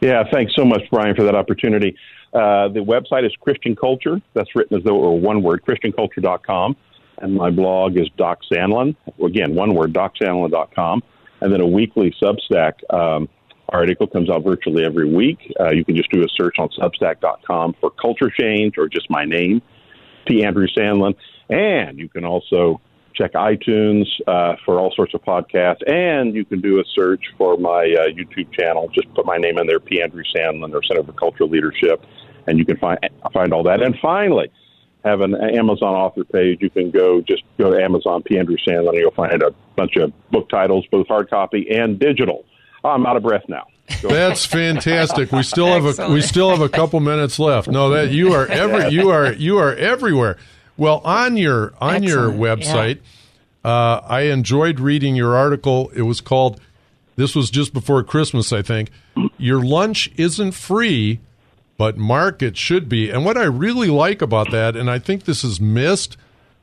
Yeah, 0.00 0.24
thanks 0.32 0.54
so 0.54 0.64
much, 0.64 0.82
Brian, 0.90 1.16
for 1.16 1.24
that 1.24 1.34
opportunity. 1.34 1.96
Uh, 2.32 2.68
the 2.68 2.80
website 2.80 3.24
is 3.24 3.32
Christian 3.40 3.74
Culture. 3.74 4.20
That's 4.34 4.54
written 4.54 4.76
as 4.76 4.84
though 4.84 4.96
it 4.96 5.00
were 5.00 5.16
one 5.16 5.42
word, 5.42 5.64
ChristianCulture.com. 5.66 6.76
And 7.18 7.34
my 7.34 7.50
blog 7.50 7.96
is 7.96 8.08
Doc 8.16 8.40
Sandlin. 8.52 8.94
Again, 9.24 9.54
one 9.54 9.74
word, 9.74 9.94
DocSandlin.com. 9.94 11.02
And 11.40 11.52
then 11.52 11.60
a 11.60 11.66
weekly 11.66 12.14
Substack 12.22 12.74
um, 12.92 13.28
article 13.70 14.06
comes 14.06 14.28
out 14.28 14.44
virtually 14.44 14.84
every 14.84 15.12
week. 15.12 15.38
Uh, 15.58 15.70
you 15.70 15.84
can 15.84 15.96
just 15.96 16.10
do 16.10 16.22
a 16.22 16.28
search 16.28 16.56
on 16.58 16.68
Substack.com 16.78 17.74
for 17.80 17.90
Culture 17.90 18.30
Change 18.30 18.76
or 18.76 18.88
just 18.88 19.08
my 19.08 19.24
name, 19.24 19.62
P. 20.26 20.44
Andrew 20.44 20.66
Sandlin. 20.68 21.14
And 21.48 21.98
you 21.98 22.08
can 22.08 22.24
also 22.24 22.80
check 23.14 23.32
iTunes 23.32 24.04
uh, 24.26 24.56
for 24.64 24.78
all 24.78 24.92
sorts 24.94 25.14
of 25.14 25.22
podcasts. 25.22 25.88
And 25.90 26.34
you 26.34 26.44
can 26.44 26.60
do 26.60 26.80
a 26.80 26.84
search 26.94 27.24
for 27.38 27.56
my 27.56 27.94
uh, 27.98 28.08
YouTube 28.08 28.52
channel. 28.52 28.88
Just 28.92 29.12
put 29.14 29.24
my 29.24 29.38
name 29.38 29.58
in 29.58 29.66
there, 29.66 29.80
P. 29.80 30.02
Andrew 30.02 30.22
Sandlin, 30.34 30.74
or 30.74 30.82
Center 30.82 31.02
for 31.02 31.12
Cultural 31.12 31.48
Leadership, 31.48 32.04
and 32.46 32.58
you 32.58 32.64
can 32.64 32.76
find 32.76 32.98
find 33.32 33.52
all 33.52 33.62
that. 33.64 33.82
And 33.82 33.96
finally, 34.00 34.50
have 35.04 35.20
an 35.20 35.34
Amazon 35.34 35.94
author 35.94 36.24
page. 36.24 36.58
You 36.60 36.70
can 36.70 36.90
go 36.90 37.20
just 37.20 37.42
go 37.58 37.70
to 37.70 37.82
Amazon 37.82 38.22
P. 38.22 38.38
Andrew 38.38 38.56
Sandlin, 38.66 38.90
and 38.90 38.98
you'll 38.98 39.10
find 39.12 39.42
a 39.42 39.52
bunch 39.76 39.96
of 39.96 40.12
book 40.30 40.48
titles, 40.48 40.84
both 40.90 41.08
hard 41.08 41.30
copy 41.30 41.68
and 41.70 41.98
digital. 41.98 42.44
I'm 42.84 43.06
out 43.06 43.16
of 43.16 43.22
breath 43.22 43.44
now. 43.48 43.66
That's 44.02 44.44
fantastic. 44.44 45.32
We 45.32 45.42
still 45.42 45.66
have 45.66 45.98
a 45.98 46.10
we 46.10 46.20
still 46.20 46.50
have 46.50 46.60
a 46.60 46.68
couple 46.68 47.00
minutes 47.00 47.38
left. 47.38 47.68
No, 47.68 47.90
that 47.90 48.10
you 48.10 48.32
are 48.32 48.46
every 48.50 48.90
you 48.90 49.10
are 49.10 49.32
you 49.32 49.58
are 49.58 49.74
everywhere. 49.74 50.36
Well, 50.76 51.00
on 51.04 51.36
your 51.36 51.72
on 51.80 52.04
Excellent. 52.04 52.04
your 52.04 52.30
website, 52.30 52.98
yeah. 53.64 53.70
uh, 53.70 54.00
I 54.06 54.22
enjoyed 54.22 54.80
reading 54.80 55.16
your 55.16 55.36
article. 55.36 55.90
It 55.94 56.02
was 56.02 56.20
called. 56.20 56.60
This 57.16 57.34
was 57.34 57.48
just 57.48 57.72
before 57.72 58.02
Christmas, 58.02 58.52
I 58.52 58.60
think. 58.60 58.90
Your 59.38 59.64
lunch 59.64 60.10
isn't 60.16 60.52
free, 60.52 61.20
but 61.78 61.96
market 61.96 62.58
should 62.58 62.90
be. 62.90 63.08
And 63.10 63.24
what 63.24 63.38
I 63.38 63.44
really 63.44 63.88
like 63.88 64.20
about 64.20 64.50
that, 64.50 64.76
and 64.76 64.90
I 64.90 64.98
think 64.98 65.24
this 65.24 65.42
is 65.42 65.58
missed 65.58 66.18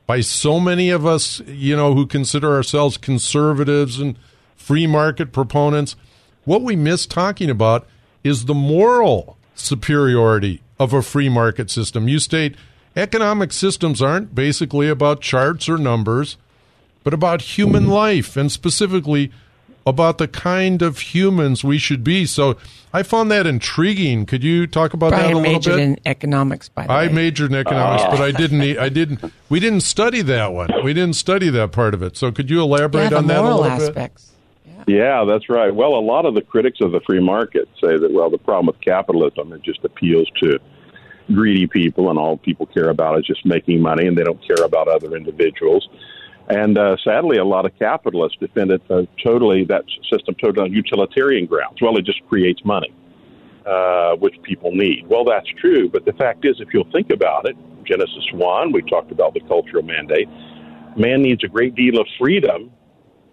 by 0.06 0.20
so 0.20 0.60
many 0.60 0.90
of 0.90 1.04
us, 1.04 1.40
you 1.40 1.74
know, 1.74 1.94
who 1.94 2.06
consider 2.06 2.54
ourselves 2.54 2.96
conservatives 2.96 3.98
and 3.98 4.16
free 4.54 4.86
market 4.86 5.32
proponents, 5.32 5.96
what 6.44 6.62
we 6.62 6.76
miss 6.76 7.06
talking 7.06 7.50
about 7.50 7.86
is 8.22 8.44
the 8.44 8.54
moral 8.54 9.36
superiority 9.54 10.62
of 10.78 10.92
a 10.92 11.02
free 11.02 11.28
market 11.28 11.70
system. 11.70 12.08
You 12.08 12.18
state 12.18 12.56
economic 12.96 13.52
systems 13.52 14.02
aren't 14.02 14.34
basically 14.34 14.88
about 14.88 15.20
charts 15.20 15.68
or 15.68 15.78
numbers, 15.78 16.36
but 17.02 17.14
about 17.14 17.42
human 17.42 17.86
life 17.88 18.36
and 18.36 18.50
specifically 18.50 19.30
about 19.86 20.18
the 20.18 20.26
kind 20.26 20.80
of 20.80 20.98
humans 20.98 21.62
we 21.62 21.76
should 21.76 22.02
be. 22.02 22.24
So 22.24 22.56
I 22.92 23.02
found 23.02 23.30
that 23.30 23.46
intriguing. 23.46 24.24
Could 24.24 24.42
you 24.42 24.66
talk 24.66 24.94
about 24.94 25.10
Brian 25.10 25.34
that 25.34 25.34
a 25.34 25.36
little 25.36 25.60
bit? 25.60 25.66
I 25.68 25.76
majored 25.76 25.80
in 25.80 25.98
economics, 26.06 26.68
by 26.70 26.86
the 26.86 26.92
I 26.92 27.06
way. 27.06 27.12
majored 27.12 27.50
in 27.50 27.58
economics, 27.58 28.04
but 28.04 28.20
I 28.20 28.28
oh. 28.28 28.32
didn't. 28.32 28.78
I 28.78 28.88
didn't. 28.88 29.32
We 29.50 29.60
didn't 29.60 29.82
study 29.82 30.22
that 30.22 30.52
one. 30.52 30.70
We 30.82 30.94
didn't 30.94 31.16
study 31.16 31.50
that 31.50 31.72
part 31.72 31.92
of 31.92 32.02
it. 32.02 32.16
So 32.16 32.32
could 32.32 32.48
you 32.48 32.62
elaborate 32.62 33.10
the 33.10 33.18
on 33.18 33.26
that 33.26 33.44
a 33.44 33.54
little 33.54 33.92
bit? 33.92 34.12
Yeah, 34.86 35.24
that's 35.24 35.48
right. 35.48 35.74
Well, 35.74 35.94
a 35.94 36.00
lot 36.00 36.26
of 36.26 36.34
the 36.34 36.42
critics 36.42 36.78
of 36.80 36.92
the 36.92 37.00
free 37.06 37.20
market 37.20 37.68
say 37.82 37.96
that, 37.98 38.12
well, 38.12 38.28
the 38.30 38.38
problem 38.38 38.66
with 38.66 38.80
capitalism, 38.80 39.52
it 39.52 39.62
just 39.62 39.82
appeals 39.84 40.30
to 40.42 40.58
greedy 41.32 41.66
people, 41.66 42.10
and 42.10 42.18
all 42.18 42.36
people 42.36 42.66
care 42.66 42.90
about 42.90 43.18
is 43.18 43.26
just 43.26 43.46
making 43.46 43.80
money, 43.80 44.06
and 44.06 44.16
they 44.16 44.24
don't 44.24 44.46
care 44.46 44.64
about 44.64 44.88
other 44.88 45.16
individuals. 45.16 45.88
And 46.48 46.76
uh, 46.76 46.96
sadly, 47.02 47.38
a 47.38 47.44
lot 47.44 47.64
of 47.64 47.72
capitalists 47.78 48.36
defend 48.38 48.70
it 48.72 48.82
uh, 48.90 49.04
totally, 49.24 49.64
that 49.64 49.84
system 50.12 50.34
totally 50.34 50.68
on 50.68 50.72
utilitarian 50.72 51.46
grounds. 51.46 51.80
Well, 51.80 51.96
it 51.96 52.04
just 52.04 52.22
creates 52.28 52.62
money, 52.66 52.92
uh, 53.64 54.16
which 54.16 54.34
people 54.42 54.72
need. 54.72 55.06
Well, 55.08 55.24
that's 55.24 55.48
true, 55.58 55.88
but 55.88 56.04
the 56.04 56.12
fact 56.12 56.44
is, 56.44 56.60
if 56.60 56.74
you'll 56.74 56.90
think 56.92 57.10
about 57.10 57.48
it, 57.48 57.56
Genesis 57.84 58.26
1, 58.34 58.72
we 58.72 58.82
talked 58.82 59.12
about 59.12 59.32
the 59.32 59.40
cultural 59.40 59.82
mandate. 59.82 60.28
Man 60.96 61.22
needs 61.22 61.42
a 61.42 61.48
great 61.48 61.74
deal 61.74 61.98
of 61.98 62.06
freedom 62.18 62.70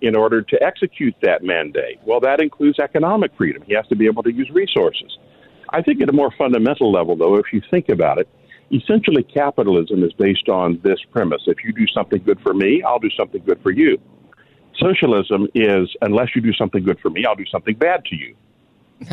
in 0.02 0.16
order 0.16 0.42
to 0.42 0.64
execute 0.64 1.16
that 1.22 1.44
mandate. 1.44 2.00
Well, 2.06 2.20
that 2.22 2.42
includes 2.42 2.80
economic 2.80 3.32
freedom. 3.38 3.62
He 3.66 3.74
has 3.76 3.88
to 3.88 3.96
be 3.96 4.06
able 4.08 4.24
to 4.24 4.32
use 4.34 4.50
resources. 4.52 5.18
I 5.70 5.82
think 5.82 6.02
at 6.02 6.10
a 6.10 6.14
more 6.14 6.32
fundamental 6.38 6.92
level, 6.92 7.16
though, 7.16 7.36
if 7.36 7.54
you 7.54 7.62
think 7.72 7.90
about 7.90 8.18
it, 8.18 8.28
essentially 8.72 9.24
capitalism 9.24 10.04
is 10.04 10.12
based 10.14 10.50
on 10.50 10.80
this 10.84 11.00
premise 11.12 11.44
if 11.48 11.64
you 11.64 11.72
do 11.74 11.86
something 11.94 12.22
good 12.24 12.40
for 12.42 12.54
me, 12.54 12.82
I'll 12.84 13.00
do 13.00 13.10
something 13.12 13.42
good 13.46 13.62
for 13.62 13.72
you. 13.72 14.00
Socialism 14.80 15.48
is 15.54 15.90
unless 16.02 16.36
you 16.36 16.42
do 16.42 16.54
something 16.54 16.84
good 16.84 17.00
for 17.00 17.10
me, 17.10 17.26
I'll 17.26 17.36
do 17.36 17.46
something 17.46 17.76
bad 17.76 18.04
to 18.06 18.16
you. 18.16 18.36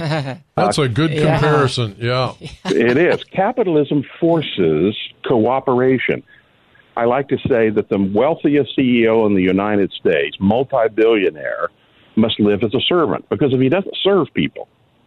That's 0.57 0.79
a 0.79 0.89
good 0.89 1.11
Yeah. 1.13 1.39
comparison. 1.39 1.97
Yeah. 1.99 2.35
it 2.67 2.97
is. 2.97 3.25
Capitalism 3.25 4.05
forces 4.21 4.97
cooperation. 5.27 6.23
I 6.99 7.05
like 7.05 7.29
to 7.29 7.39
say 7.49 7.71
that 7.71 7.89
the 7.89 7.99
wealthiest 7.99 8.77
CEO 8.77 9.25
in 9.25 9.37
the 9.37 9.43
United 9.43 9.93
States, 9.93 10.37
multi 10.41 10.89
billionaire, 10.93 11.69
must 12.17 12.41
live 12.41 12.65
as 12.65 12.75
a 12.75 12.81
servant 12.81 13.29
because 13.29 13.55
if 13.55 13.61
he 13.61 13.69
doesn't 13.69 13.97
serve 14.03 14.27
people, 14.35 14.67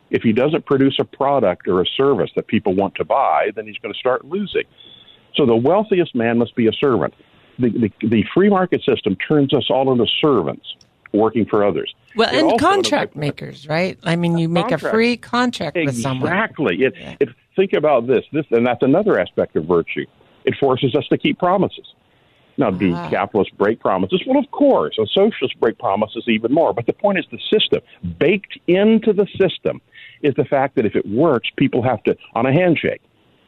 if 0.10 0.24
he 0.24 0.32
doesn't 0.32 0.66
produce 0.66 0.96
a 1.00 1.04
product 1.04 1.68
or 1.68 1.82
a 1.82 1.86
service 1.86 2.32
that 2.38 2.48
people 2.48 2.74
want 2.74 2.96
to 2.96 3.04
buy, 3.04 3.52
then 3.58 3.68
he's 3.68 3.78
going 3.80 3.94
to 3.94 4.00
start 4.00 4.24
losing. 4.24 4.64
So 5.36 5.46
the 5.46 5.56
wealthiest 5.56 6.16
man 6.16 6.38
must 6.38 6.56
be 6.56 6.68
a 6.68 6.72
servant. 6.72 7.14
The, 7.60 7.70
the, 7.70 8.08
the 8.08 8.24
free 8.34 8.50
market 8.50 8.82
system 8.88 9.18
turns 9.28 9.54
us 9.54 9.66
all 9.70 9.92
into 9.92 10.06
servants 10.22 10.76
working 11.12 11.46
for 11.46 11.66
others. 11.66 11.94
Well, 12.16 12.34
It 12.34 12.40
and 12.40 12.58
contract 12.58 13.18
makers, 13.18 13.68
right? 13.68 14.00
I 14.04 14.16
mean, 14.16 14.38
you 14.38 14.48
make 14.48 14.72
a 14.72 14.78
free 14.78 15.18
contract 15.18 15.76
with 15.76 16.02
someone. 16.02 16.32
Exactly. 16.32 16.84
It, 16.84 16.94
it, 17.20 17.30
think 17.58 17.74
about 17.74 18.08
this. 18.08 18.24
This 18.32 18.46
and 18.52 18.66
that's 18.66 18.82
another 18.82 19.20
aspect 19.20 19.58
of 19.58 19.66
virtue. 19.66 20.06
It 20.46 20.56
forces 20.60 20.96
us 20.96 21.08
to 21.10 21.18
keep 21.18 21.40
promises. 21.40 21.94
Now, 22.58 22.70
do 22.70 22.94
Ah. 22.94 23.10
capitalists 23.10 23.54
break 23.56 23.80
promises? 23.80 24.22
Well, 24.28 24.38
of 24.38 24.50
course. 24.52 24.98
And 24.98 25.08
socialists 25.10 25.58
break 25.60 25.78
promises 25.78 26.26
even 26.28 26.52
more. 26.52 26.74
But 26.74 26.86
the 26.86 26.94
point 26.94 27.18
is 27.20 27.26
the 27.32 27.40
system. 27.52 27.82
Baked 28.20 28.58
into 28.68 29.14
the 29.14 29.28
system 29.40 29.82
is 30.22 30.36
the 30.36 30.46
fact 30.46 30.76
that 30.76 30.86
if 30.86 30.96
it 30.96 31.06
works, 31.08 31.50
people 31.56 31.82
have 31.82 32.04
to, 32.04 32.16
on 32.34 32.46
a 32.46 32.52
handshake 32.54 33.02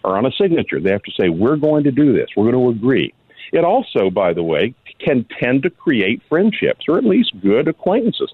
or 0.04 0.18
on 0.18 0.26
a 0.26 0.32
signature, 0.32 0.80
they 0.80 0.92
have 0.92 1.04
to 1.04 1.12
say, 1.20 1.30
we're 1.30 1.58
going 1.58 1.84
to 1.84 1.92
do 1.92 2.14
this. 2.14 2.30
We're 2.36 2.50
going 2.52 2.64
to 2.64 2.70
agree. 2.70 3.14
It 3.52 3.64
also, 3.64 4.10
by 4.10 4.34
the 4.34 4.42
way, 4.44 4.74
can 5.00 5.26
tend 5.40 5.64
to 5.64 5.70
create 5.70 6.22
friendships 6.30 6.86
or 6.88 6.98
at 6.98 7.04
least 7.04 7.34
good 7.42 7.68
acquaintances. 7.68 8.34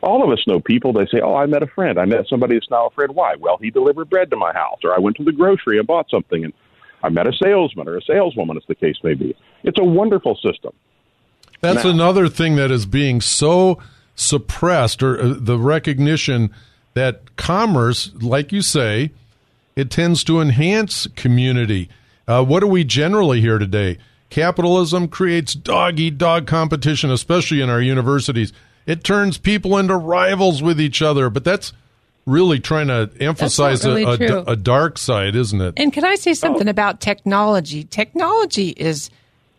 All 0.00 0.22
of 0.22 0.30
us 0.30 0.46
know 0.46 0.60
people, 0.60 0.92
they 0.92 1.06
say, 1.06 1.20
Oh, 1.20 1.34
I 1.34 1.46
met 1.46 1.62
a 1.64 1.66
friend. 1.66 1.98
I 1.98 2.04
met 2.04 2.28
somebody 2.28 2.54
that's 2.54 2.70
now 2.70 2.86
a 2.86 2.90
friend. 2.90 3.14
Why? 3.16 3.34
Well, 3.34 3.58
he 3.60 3.70
delivered 3.70 4.08
bread 4.08 4.30
to 4.30 4.36
my 4.36 4.52
house, 4.52 4.78
or 4.84 4.94
I 4.94 4.98
went 5.00 5.16
to 5.16 5.24
the 5.24 5.32
grocery 5.32 5.76
and 5.78 5.86
bought 5.86 6.08
something, 6.08 6.44
and 6.44 6.52
I 7.02 7.08
met 7.10 7.26
a 7.26 7.32
salesman 7.32 7.88
or 7.88 7.96
a 7.96 8.02
saleswoman, 8.02 8.56
as 8.56 8.64
the 8.68 8.74
case 8.74 8.96
may 9.02 9.14
be. 9.14 9.36
It's 9.62 9.78
a 9.78 9.84
wonderful 9.84 10.34
system. 10.36 10.72
That's 11.60 11.84
Now- 11.84 11.90
another 11.90 12.28
thing 12.28 12.56
that 12.56 12.70
is 12.70 12.86
being 12.86 13.20
so 13.20 13.78
suppressed, 14.14 15.02
or 15.02 15.20
uh, 15.20 15.34
the 15.38 15.58
recognition 15.58 16.50
that 16.94 17.36
commerce, 17.36 18.10
like 18.20 18.52
you 18.52 18.62
say, 18.62 19.10
it 19.76 19.90
tends 19.90 20.24
to 20.24 20.40
enhance 20.40 21.06
community. 21.14 21.88
Uh, 22.26 22.44
what 22.44 22.60
do 22.60 22.66
we 22.66 22.82
generally 22.84 23.40
hear 23.40 23.58
today? 23.58 23.98
Capitalism 24.30 25.08
creates 25.08 25.54
dog 25.54 25.98
eat 26.00 26.18
dog 26.18 26.46
competition, 26.46 27.10
especially 27.10 27.60
in 27.60 27.70
our 27.70 27.80
universities. 27.80 28.52
It 28.86 29.04
turns 29.04 29.38
people 29.38 29.78
into 29.78 29.96
rivals 29.96 30.62
with 30.62 30.80
each 30.80 31.00
other, 31.00 31.30
but 31.30 31.44
that's 31.44 31.72
really 32.28 32.60
trying 32.60 32.88
to 32.88 33.10
emphasize 33.20 33.84
really 33.84 34.04
a, 34.04 34.38
a, 34.38 34.42
a 34.52 34.56
dark 34.56 34.98
side, 34.98 35.34
isn't 35.34 35.60
it? 35.60 35.74
And 35.78 35.92
can 35.92 36.04
I 36.04 36.14
say 36.16 36.34
something 36.34 36.68
about 36.68 37.00
technology? 37.00 37.84
Technology 37.84 38.68
is 38.68 39.10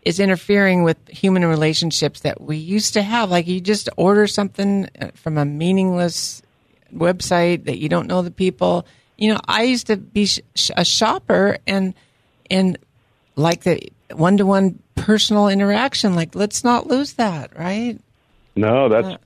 is 0.02 0.18
interfering 0.18 0.82
with 0.82 0.96
human 1.08 1.44
relationships 1.44 2.20
that 2.20 2.40
we 2.40 2.56
used 2.56 2.94
to 2.94 3.02
have. 3.02 3.30
Like 3.30 3.46
you 3.46 3.60
just 3.60 3.90
order 3.96 4.26
something 4.26 4.88
uh, 4.98 5.08
from 5.14 5.36
a 5.36 5.44
meaningless 5.44 6.40
website 6.94 7.64
that 7.64 7.78
you 7.78 7.88
don't 7.88 8.06
know 8.06 8.22
the 8.22 8.30
people. 8.30 8.86
You 9.18 9.34
know, 9.34 9.40
I 9.46 9.64
used 9.64 9.88
to 9.88 9.96
be 9.96 10.24
sh- 10.26 10.40
sh- 10.54 10.70
a 10.76 10.84
shopper 10.84 11.58
and 11.66 11.92
and 12.50 12.78
like 13.36 13.64
the 13.64 13.80
one 14.12 14.36
to 14.38 14.46
one 14.46 14.78
personal 14.94 15.48
interaction. 15.48 16.14
Like 16.14 16.34
let's 16.34 16.64
not 16.64 16.86
lose 16.86 17.14
that, 17.14 17.58
right? 17.58 17.98
No, 18.56 18.88
that's 18.88 19.22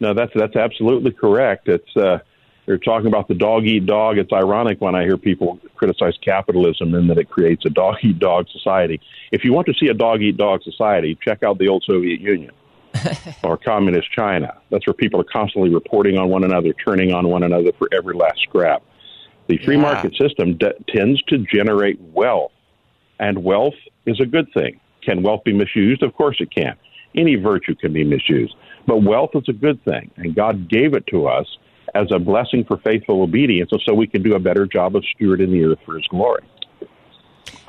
no, 0.00 0.14
that's 0.14 0.32
that's 0.34 0.56
absolutely 0.56 1.12
correct. 1.12 1.68
It's 1.68 1.96
uh, 1.96 2.20
you're 2.66 2.78
talking 2.78 3.06
about 3.06 3.28
the 3.28 3.34
dog 3.34 3.64
eat 3.66 3.86
dog. 3.86 4.16
It's 4.18 4.32
ironic 4.32 4.80
when 4.80 4.94
I 4.94 5.02
hear 5.04 5.16
people 5.18 5.58
criticize 5.74 6.14
capitalism 6.24 6.94
and 6.94 7.10
that 7.10 7.18
it 7.18 7.28
creates 7.28 7.64
a 7.66 7.70
dog 7.70 7.96
eat 8.02 8.18
dog 8.18 8.46
society. 8.50 9.00
If 9.32 9.44
you 9.44 9.52
want 9.52 9.66
to 9.66 9.74
see 9.74 9.88
a 9.88 9.94
dog 9.94 10.22
eat 10.22 10.36
dog 10.36 10.62
society, 10.62 11.16
check 11.22 11.42
out 11.42 11.58
the 11.58 11.68
old 11.68 11.84
Soviet 11.86 12.20
Union 12.20 12.52
or 13.42 13.56
communist 13.58 14.10
China. 14.12 14.56
That's 14.70 14.86
where 14.86 14.94
people 14.94 15.20
are 15.20 15.24
constantly 15.30 15.70
reporting 15.74 16.16
on 16.16 16.28
one 16.28 16.44
another, 16.44 16.72
turning 16.72 17.12
on 17.12 17.28
one 17.28 17.42
another 17.42 17.72
for 17.78 17.88
every 17.92 18.14
last 18.14 18.40
scrap. 18.42 18.82
The 19.46 19.58
free 19.58 19.76
Yeah. 19.76 19.82
market 19.82 20.14
system 20.16 20.56
d- 20.56 20.72
tends 20.88 21.22
to 21.24 21.38
generate 21.38 22.00
wealth, 22.00 22.52
and 23.20 23.44
wealth 23.44 23.74
is 24.06 24.18
a 24.20 24.26
good 24.26 24.50
thing. 24.54 24.80
Can 25.02 25.22
wealth 25.22 25.44
be 25.44 25.52
misused? 25.52 26.02
Of 26.02 26.14
course 26.14 26.36
it 26.40 26.50
can. 26.50 26.76
Any 27.14 27.34
virtue 27.34 27.74
can 27.74 27.92
be 27.92 28.04
misused, 28.04 28.54
but 28.86 29.02
wealth 29.02 29.30
is 29.34 29.44
a 29.48 29.52
good 29.52 29.84
thing, 29.84 30.10
and 30.16 30.34
God 30.34 30.68
gave 30.70 30.94
it 30.94 31.06
to 31.08 31.26
us 31.26 31.46
as 31.94 32.10
a 32.10 32.18
blessing 32.18 32.64
for 32.64 32.76
faithful 32.78 33.22
obedience, 33.22 33.70
and 33.72 33.80
so 33.84 33.94
we 33.94 34.06
can 34.06 34.22
do 34.22 34.34
a 34.34 34.38
better 34.38 34.66
job 34.66 34.96
of 34.96 35.04
stewarding 35.16 35.50
the 35.50 35.64
earth 35.64 35.78
for 35.84 35.96
His 35.96 36.06
glory. 36.08 36.42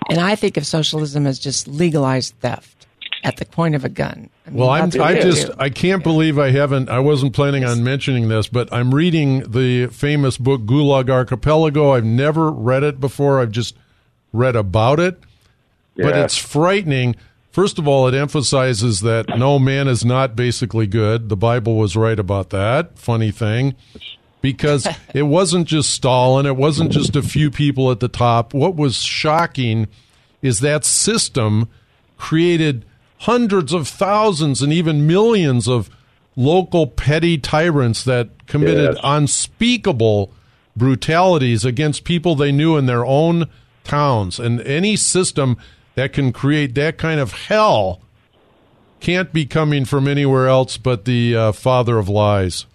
And 0.09 0.19
I 0.19 0.35
think 0.35 0.57
of 0.57 0.65
socialism 0.65 1.25
as 1.25 1.39
just 1.39 1.67
legalized 1.67 2.35
theft 2.39 2.87
at 3.23 3.37
the 3.37 3.45
point 3.45 3.73
of 3.73 3.83
a 3.83 3.89
gun. 3.89 4.29
I 4.45 4.49
mean, 4.51 4.59
Well, 4.59 4.69
I'm, 4.69 4.91
I 5.01 5.19
just, 5.19 5.49
is. 5.49 5.49
I 5.57 5.69
can't 5.69 6.03
believe 6.03 6.37
I 6.37 6.51
haven't, 6.51 6.89
I 6.89 6.99
wasn't 6.99 7.33
planning 7.33 7.65
on 7.65 7.83
mentioning 7.83 8.27
this, 8.27 8.47
but 8.47 8.71
I'm 8.71 8.93
reading 8.93 9.39
the 9.51 9.87
famous 9.87 10.37
book 10.37 10.61
Gulag 10.61 11.09
Archipelago. 11.09 11.91
I've 11.93 12.05
never 12.05 12.51
read 12.51 12.83
it 12.83 12.99
before. 12.99 13.39
I've 13.39 13.51
just 13.51 13.75
read 14.31 14.55
about 14.55 14.99
it, 14.99 15.19
but 15.97 16.15
it's 16.15 16.37
frightening. 16.37 17.15
First 17.55 17.79
of 17.79 17.87
all, 17.87 18.05
it 18.05 18.13
emphasizes 18.13 18.99
that 18.99 19.37
no 19.37 19.59
man 19.59 19.87
is 19.87 20.03
not 20.03 20.35
basically 20.35 20.87
good. 20.87 21.29
The 21.29 21.37
Bible 21.37 21.77
was 21.77 21.95
right 21.95 22.19
about 22.19 22.49
that. 22.49 22.99
Funny 22.99 23.31
thing. 23.31 23.75
Because 24.41 24.85
it 25.13 25.21
wasn't 25.21 25.65
just 25.65 25.89
Stalin, 25.91 26.45
it 26.45 26.57
wasn't 26.57 26.91
just 26.91 27.15
a 27.15 27.21
few 27.21 27.49
people 27.49 27.91
at 27.91 28.01
the 28.01 28.09
top. 28.09 28.53
What 28.53 28.75
was 28.75 28.97
shocking 28.97 29.87
is 30.41 30.59
that 30.59 30.83
system 30.83 31.69
created 32.17 32.83
hundreds 33.19 33.71
of 33.71 33.87
thousands 33.87 34.61
and 34.61 34.73
even 34.73 35.07
millions 35.07 35.65
of 35.65 35.89
local 36.35 36.87
petty 36.87 37.37
tyrants 37.37 38.03
that 38.03 38.47
committed 38.47 38.95
Yes. 38.95 39.01
unspeakable 39.01 40.29
brutalities 40.75 41.63
against 41.63 42.03
people 42.03 42.35
they 42.35 42.51
knew 42.51 42.75
in 42.75 42.85
their 42.85 43.05
own 43.05 43.47
towns. 43.85 44.39
And 44.41 44.59
any 44.63 44.97
system 44.97 45.55
that 45.95 46.13
can 46.13 46.31
create 46.31 46.75
that 46.75 46.97
kind 46.97 47.19
of 47.19 47.33
hell 47.33 48.01
can't 48.99 49.31
be 49.33 49.45
coming 49.45 49.85
from 49.85 50.07
anywhere 50.07 50.47
else 50.47 50.77
but 50.77 51.05
the 51.05 51.35
uh, 51.35 51.51
father 51.51 51.97
of 51.97 52.09
lies. 52.09 52.65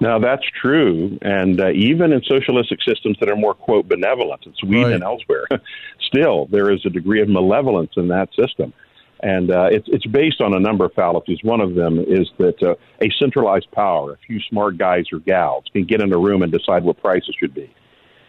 Now 0.00 0.18
that's 0.18 0.42
true, 0.60 1.18
and 1.22 1.60
uh, 1.60 1.70
even 1.70 2.12
in 2.12 2.22
socialistic 2.22 2.80
systems 2.82 3.16
that 3.20 3.30
are 3.30 3.36
more 3.36 3.54
quote 3.54 3.88
benevolent 3.88 4.44
in 4.46 4.54
Sweden 4.54 4.84
right. 4.84 4.94
and 4.94 5.04
elsewhere, 5.04 5.46
still 6.00 6.46
there 6.46 6.72
is 6.72 6.84
a 6.84 6.90
degree 6.90 7.22
of 7.22 7.28
malevolence 7.28 7.92
in 7.96 8.08
that 8.08 8.28
system, 8.34 8.72
and 9.20 9.52
uh, 9.52 9.68
it's 9.70 9.86
it's 9.88 10.06
based 10.06 10.40
on 10.40 10.54
a 10.54 10.60
number 10.60 10.84
of 10.84 10.92
fallacies. 10.94 11.38
One 11.42 11.60
of 11.60 11.76
them 11.76 12.00
is 12.00 12.28
that 12.38 12.60
uh, 12.62 12.74
a 13.00 13.10
centralized 13.20 13.70
power, 13.70 14.14
a 14.14 14.18
few 14.26 14.40
smart 14.48 14.76
guys 14.76 15.04
or 15.12 15.20
gals, 15.20 15.66
can 15.72 15.84
get 15.84 16.00
in 16.00 16.12
a 16.12 16.18
room 16.18 16.42
and 16.42 16.50
decide 16.50 16.82
what 16.82 17.00
prices 17.00 17.36
should 17.38 17.54
be. 17.54 17.72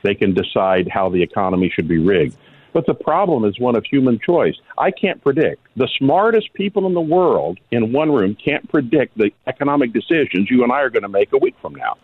They 0.03 0.13
can 0.13 0.35
decide 0.35 0.87
how 0.89 1.09
the 1.09 1.23
economy 1.23 1.71
should 1.73 1.87
be 1.87 1.97
rigged. 1.97 2.37
But 2.73 2.87
the 2.87 2.93
problem 2.93 3.45
is 3.45 3.59
one 3.59 3.75
of 3.75 3.85
human 3.85 4.19
choice. 4.19 4.55
I 4.77 4.91
can't 4.91 5.21
predict. 5.21 5.67
The 5.77 5.87
smartest 5.99 6.53
people 6.53 6.87
in 6.87 6.93
the 6.93 7.01
world 7.01 7.59
in 7.71 7.93
one 7.93 8.11
room 8.11 8.35
can't 8.35 8.67
predict 8.69 9.17
the 9.17 9.31
economic 9.47 9.93
decisions 9.93 10.49
you 10.49 10.63
and 10.63 10.71
I 10.71 10.81
are 10.81 10.89
going 10.89 11.03
to 11.03 11.09
make 11.09 11.31
a 11.33 11.37
week 11.37 11.55
from 11.61 11.75
now. 11.75 11.97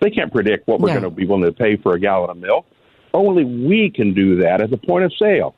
They 0.00 0.10
can't 0.10 0.32
predict 0.32 0.66
what 0.66 0.80
we're 0.80 0.88
going 0.88 1.02
to 1.02 1.10
be 1.10 1.26
willing 1.26 1.44
to 1.44 1.52
pay 1.52 1.76
for 1.76 1.94
a 1.94 2.00
gallon 2.00 2.30
of 2.30 2.36
milk. 2.36 2.66
Only 3.14 3.44
we 3.44 3.90
can 3.90 4.12
do 4.12 4.36
that 4.42 4.60
at 4.60 4.70
the 4.70 4.76
point 4.76 5.04
of 5.04 5.12
sale. 5.18 5.54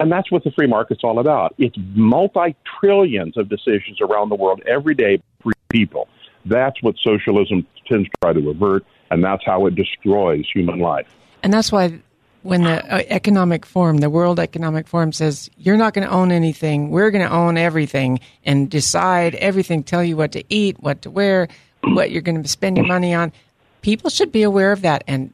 And 0.00 0.10
that's 0.10 0.30
what 0.32 0.44
the 0.44 0.50
free 0.52 0.66
market's 0.66 1.04
all 1.04 1.18
about. 1.18 1.54
It's 1.58 1.76
multi 1.94 2.56
trillions 2.80 3.36
of 3.36 3.48
decisions 3.48 4.00
around 4.00 4.30
the 4.30 4.34
world 4.34 4.62
every 4.66 4.94
day 4.94 5.22
for 5.42 5.52
people. 5.68 6.08
That's 6.46 6.80
what 6.82 6.96
socialism 6.98 7.66
tends 7.86 8.08
to 8.08 8.14
try 8.22 8.32
to 8.32 8.50
avert, 8.50 8.84
and 9.10 9.22
that's 9.22 9.44
how 9.44 9.66
it 9.66 9.74
destroys 9.74 10.46
human 10.52 10.78
life. 10.78 11.06
And 11.42 11.52
that's 11.52 11.70
why 11.70 12.00
when 12.42 12.64
the 12.64 12.94
uh, 12.94 13.02
economic 13.08 13.64
forum, 13.64 13.98
the 13.98 14.10
World 14.10 14.40
Economic 14.40 14.88
Forum 14.88 15.12
says, 15.12 15.48
you're 15.56 15.76
not 15.76 15.94
going 15.94 16.06
to 16.06 16.12
own 16.12 16.32
anything. 16.32 16.90
We're 16.90 17.10
going 17.10 17.26
to 17.26 17.32
own 17.32 17.56
everything 17.56 18.20
and 18.44 18.68
decide 18.68 19.34
everything, 19.36 19.82
tell 19.84 20.02
you 20.02 20.16
what 20.16 20.32
to 20.32 20.44
eat, 20.48 20.80
what 20.80 21.02
to 21.02 21.10
wear, 21.10 21.48
what 21.84 22.10
you're 22.10 22.22
going 22.22 22.42
to 22.42 22.48
spend 22.48 22.76
your 22.76 22.86
money 22.86 23.14
on. 23.14 23.32
People 23.80 24.10
should 24.10 24.32
be 24.32 24.42
aware 24.42 24.72
of 24.72 24.82
that 24.82 25.04
and 25.06 25.32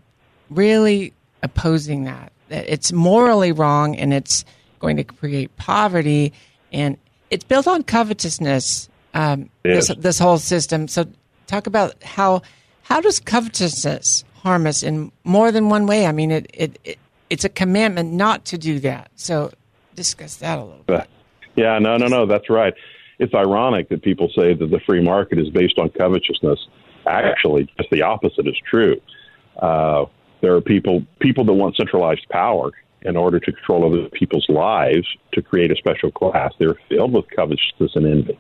really 0.51 1.13
opposing 1.43 2.05
that. 2.05 2.33
It's 2.51 2.93
morally 2.93 3.53
wrong 3.53 3.97
and 3.97 4.13
it's 4.13 4.45
going 4.79 4.97
to 4.97 5.05
create 5.05 5.55
poverty 5.57 6.33
and 6.73 6.97
it's 7.31 7.45
built 7.45 7.67
on 7.67 7.83
covetousness. 7.83 8.89
Um, 9.15 9.49
this, 9.63 9.89
this 9.97 10.19
whole 10.19 10.39
system. 10.39 10.87
So 10.89 11.07
talk 11.47 11.67
about 11.67 12.03
how, 12.03 12.43
how 12.83 13.01
does 13.01 13.19
covetousness 13.19 14.25
harm 14.43 14.67
us 14.67 14.83
in 14.83 15.13
more 15.25 15.53
than 15.53 15.69
one 15.69 15.87
way. 15.87 16.07
I 16.07 16.13
mean, 16.13 16.31
it, 16.31 16.51
it, 16.55 16.79
it 16.85 16.99
it's 17.31 17.45
a 17.45 17.49
commandment 17.49 18.13
not 18.13 18.45
to 18.47 18.59
do 18.59 18.81
that. 18.81 19.11
So 19.17 19.53
discuss 19.95 20.37
that 20.37 20.59
a 20.59 20.63
little 20.63 20.85
bit. 20.85 21.07
Yeah, 21.57 21.79
no, 21.79 21.97
no, 21.97 22.07
no, 22.07 22.27
that's 22.27 22.49
right. 22.49 22.73
It's 23.19 23.35
ironic 23.35 23.89
that 23.89 24.03
people 24.03 24.31
say 24.35 24.55
that 24.55 24.71
the 24.71 24.81
free 24.87 25.03
market 25.03 25.39
is 25.39 25.51
based 25.51 25.79
on 25.79 25.91
covetousness. 25.91 26.69
Actually, 27.07 27.69
just 27.77 27.91
the 27.91 28.03
opposite 28.03 28.47
is 28.47 28.57
true. 28.69 29.01
Uh, 29.61 30.05
there 30.41 30.55
are 30.55 30.61
people 30.61 31.05
people 31.21 31.45
that 31.45 31.53
want 31.53 31.77
centralized 31.77 32.29
power 32.29 32.71
in 33.03 33.17
order 33.17 33.41
to 33.41 33.53
control 33.53 33.87
other 33.87 34.09
people's 34.11 34.47
lives 34.49 35.07
to 35.33 35.43
create 35.43 35.71
a 35.71 35.77
special 35.77 36.11
class. 36.11 36.53
They're 36.59 36.79
filled 36.89 37.13
with 37.13 37.25
covetousness 37.35 37.93
and 37.95 38.07
envy. 38.07 38.39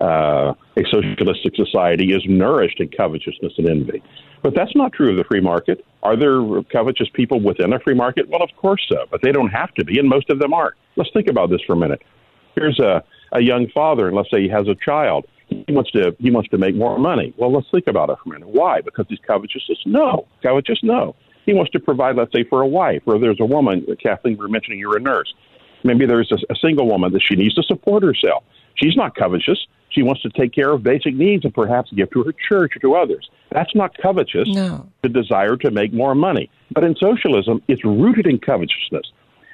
Uh, 0.00 0.54
a 0.76 0.84
socialistic 0.90 1.56
society 1.56 2.12
is 2.12 2.22
nourished 2.26 2.78
in 2.78 2.88
covetousness 2.88 3.52
and 3.58 3.68
envy. 3.68 4.02
But 4.42 4.54
that's 4.54 4.74
not 4.76 4.92
true 4.92 5.10
of 5.10 5.16
the 5.16 5.24
free 5.24 5.40
market. 5.40 5.84
Are 6.04 6.16
there 6.16 6.62
covetous 6.70 7.08
people 7.12 7.40
within 7.40 7.72
a 7.72 7.80
free 7.80 7.94
market? 7.94 8.28
Well, 8.28 8.42
of 8.42 8.50
course 8.56 8.86
so, 8.88 9.06
but 9.10 9.22
they 9.22 9.32
don't 9.32 9.48
have 9.48 9.74
to 9.74 9.84
be, 9.84 9.98
and 9.98 10.08
most 10.08 10.30
of 10.30 10.38
them 10.38 10.52
aren't. 10.52 10.74
Let's 10.96 11.10
think 11.12 11.28
about 11.28 11.50
this 11.50 11.60
for 11.66 11.72
a 11.72 11.76
minute. 11.76 12.00
Here's 12.54 12.78
a, 12.78 13.02
a 13.32 13.40
young 13.40 13.68
father, 13.74 14.06
and 14.06 14.16
let's 14.16 14.30
say 14.30 14.40
he 14.40 14.48
has 14.48 14.68
a 14.68 14.76
child. 14.76 15.26
He 15.48 15.72
wants 15.72 15.90
to 15.92 16.14
he 16.20 16.30
wants 16.30 16.48
to 16.50 16.58
make 16.58 16.76
more 16.76 16.98
money. 16.98 17.34
Well, 17.36 17.52
let's 17.52 17.66
think 17.70 17.88
about 17.88 18.10
it 18.10 18.18
for 18.22 18.30
a 18.30 18.38
minute. 18.38 18.48
Why? 18.54 18.80
Because 18.80 19.06
he's 19.08 19.18
covetous? 19.26 19.62
No, 19.84 20.28
covetous? 20.42 20.80
No. 20.82 21.16
He 21.46 21.54
wants 21.54 21.72
to 21.72 21.80
provide, 21.80 22.16
let's 22.16 22.32
say, 22.32 22.44
for 22.44 22.60
a 22.60 22.66
wife, 22.66 23.02
or 23.06 23.18
there's 23.18 23.40
a 23.40 23.46
woman. 23.46 23.86
Kathleen, 24.02 24.34
we 24.34 24.40
were 24.40 24.48
mentioning 24.48 24.78
you're 24.78 24.96
a 24.96 25.00
nurse. 25.00 25.32
Maybe 25.82 26.04
there's 26.04 26.30
a, 26.30 26.36
a 26.52 26.56
single 26.56 26.86
woman 26.86 27.12
that 27.14 27.22
she 27.22 27.36
needs 27.36 27.54
to 27.54 27.62
support 27.62 28.02
herself. 28.02 28.44
She's 28.74 28.96
not 28.96 29.16
covetous. 29.16 29.66
She 29.90 30.02
wants 30.02 30.22
to 30.22 30.30
take 30.30 30.52
care 30.52 30.70
of 30.70 30.82
basic 30.82 31.14
needs 31.14 31.44
and 31.44 31.54
perhaps 31.54 31.90
give 31.92 32.10
to 32.10 32.22
her 32.24 32.32
church 32.48 32.76
or 32.76 32.80
to 32.80 32.94
others. 32.94 33.28
That's 33.50 33.74
not 33.74 33.96
covetous, 34.00 34.48
no. 34.48 34.88
the 35.02 35.08
desire 35.08 35.56
to 35.56 35.70
make 35.70 35.92
more 35.92 36.14
money. 36.14 36.50
But 36.70 36.84
in 36.84 36.94
socialism, 36.96 37.62
it's 37.68 37.84
rooted 37.84 38.26
in 38.26 38.38
covetousness. 38.38 39.10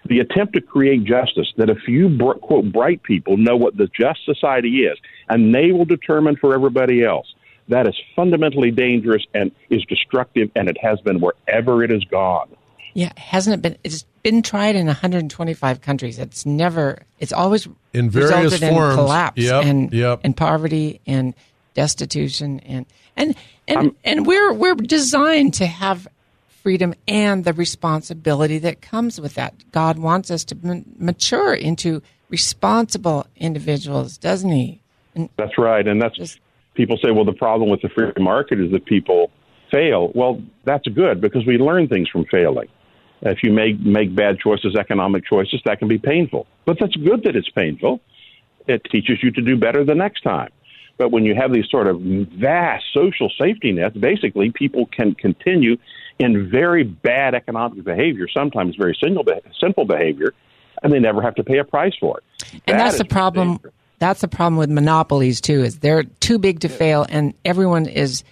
The 0.07 0.18
attempt 0.18 0.53
to 0.55 0.61
create 0.61 1.05
justice 1.05 1.53
that 1.57 1.70
a 1.70 1.75
few, 1.75 2.18
quote, 2.42 2.73
bright 2.73 3.03
people 3.05 3.37
know 3.37 3.57
what 3.57 3.77
the 3.77 3.88
just 3.99 4.25
society 4.25 4.81
is, 4.81 4.99
and 5.29 5.55
they 5.55 5.73
will 5.73 5.87
determine 5.87 6.37
for 6.37 6.55
everybody 6.55 7.05
else. 7.05 7.33
That 7.68 7.87
is 7.87 7.99
fundamentally 8.14 8.70
dangerous 8.70 9.25
and 9.33 9.51
is 9.70 9.83
destructive, 9.87 10.51
and 10.55 10.68
it 10.68 10.77
has 10.83 11.01
been 11.01 11.20
wherever 11.20 11.83
it 11.83 11.90
has 11.90 12.05
gone. 12.05 12.49
Yeah, 12.92 13.12
hasn't 13.16 13.55
it 13.55 13.62
been? 13.62 13.79
It's 13.83 14.05
been 14.24 14.42
tried 14.42 14.74
in 14.74 14.87
125 14.87 15.80
countries. 15.80 16.18
It's 16.18 16.44
never. 16.44 16.98
It's 17.20 17.32
always 17.32 17.68
in 17.92 18.10
various 18.10 18.32
resulted 18.32 18.68
forms. 18.68 18.94
in 18.94 18.96
collapse 18.96 19.40
yep, 19.40 19.64
and 19.64 19.92
yep. 19.92 20.20
and 20.24 20.37
poverty 20.37 21.00
and 21.06 21.34
destitution 21.74 22.58
and 22.60 22.87
and 23.16 23.37
and 23.68 23.78
I'm, 23.78 23.96
and 24.02 24.26
we're 24.26 24.52
we're 24.52 24.74
designed 24.74 25.54
to 25.54 25.66
have 25.66 26.08
freedom 26.48 26.94
and 27.06 27.44
the 27.44 27.52
responsibility 27.52 28.58
that 28.58 28.80
comes 28.80 29.20
with 29.20 29.34
that. 29.34 29.54
God 29.70 29.98
wants 29.98 30.30
us 30.30 30.44
to 30.46 30.82
mature 30.98 31.54
into 31.54 32.02
responsible 32.30 33.26
individuals, 33.37 34.16
doesn't 34.16 34.50
He? 34.50 34.80
And 35.14 35.28
that's 35.37 35.58
right, 35.58 35.87
and 35.87 36.00
that's 36.00 36.16
just, 36.16 36.40
people 36.74 36.96
say, 37.04 37.10
well, 37.10 37.26
the 37.26 37.34
problem 37.34 37.68
with 37.70 37.82
the 37.82 37.90
free 37.90 38.10
market 38.18 38.58
is 38.60 38.72
that 38.72 38.87
people 38.87 39.30
fail. 39.70 40.10
Well, 40.14 40.42
that's 40.64 40.88
good 40.88 41.20
because 41.20 41.46
we 41.46 41.58
learn 41.58 41.87
things 41.87 42.08
from 42.08 42.24
failing. 42.30 42.68
If 43.24 43.42
you 43.42 43.52
make 43.52 43.80
make 43.80 44.14
bad 44.14 44.38
choices, 44.38 44.76
economic 44.76 45.24
choices, 45.26 45.60
that 45.64 45.78
can 45.78 45.88
be 45.88 45.98
painful. 45.98 46.46
But 46.66 46.78
that's 46.78 46.94
good 46.94 47.22
that 47.24 47.34
it's 47.34 47.48
painful. 47.48 48.00
It 48.66 48.84
teaches 48.90 49.22
you 49.22 49.30
to 49.32 49.40
do 49.40 49.56
better 49.56 49.82
the 49.84 49.94
next 49.94 50.22
time. 50.22 50.50
But 50.98 51.10
when 51.10 51.24
you 51.24 51.34
have 51.34 51.52
these 51.52 51.68
sort 51.70 51.87
of 51.87 52.00
vast 52.00 52.84
social 52.92 53.30
safety 53.40 53.72
nets, 53.72 53.96
basically 53.96 54.50
people 54.50 54.87
can 54.87 55.14
continue 55.14 55.76
in 56.18 56.48
very 56.48 56.84
bad 56.84 57.34
economic 57.34 57.82
behavior, 57.82 58.28
sometimes 58.28 58.76
very 58.76 58.96
single 59.02 59.24
sinful 59.58 59.87
behavior, 59.87 60.34
and 60.82 60.92
they 60.92 61.00
never 61.00 61.20
have 61.22 61.34
to 61.37 61.44
pay 61.44 61.58
a 61.58 61.64
price 61.64 61.94
for 61.98 62.18
it. 62.18 62.24
And 62.66 62.78
that 62.78 62.84
that's 62.84 62.98
the 62.98 63.04
problem. 63.06 63.54
Dangerous. 63.54 63.74
That's 64.00 64.20
the 64.20 64.28
problem 64.28 64.56
with 64.56 64.70
monopolies 64.70 65.40
too. 65.40 65.62
Is 65.62 65.78
they're 65.78 66.04
too 66.04 66.38
big 66.38 66.60
to 66.60 66.68
fail, 66.68 67.06
and 67.08 67.32
everyone 67.44 67.87
is 67.87 68.22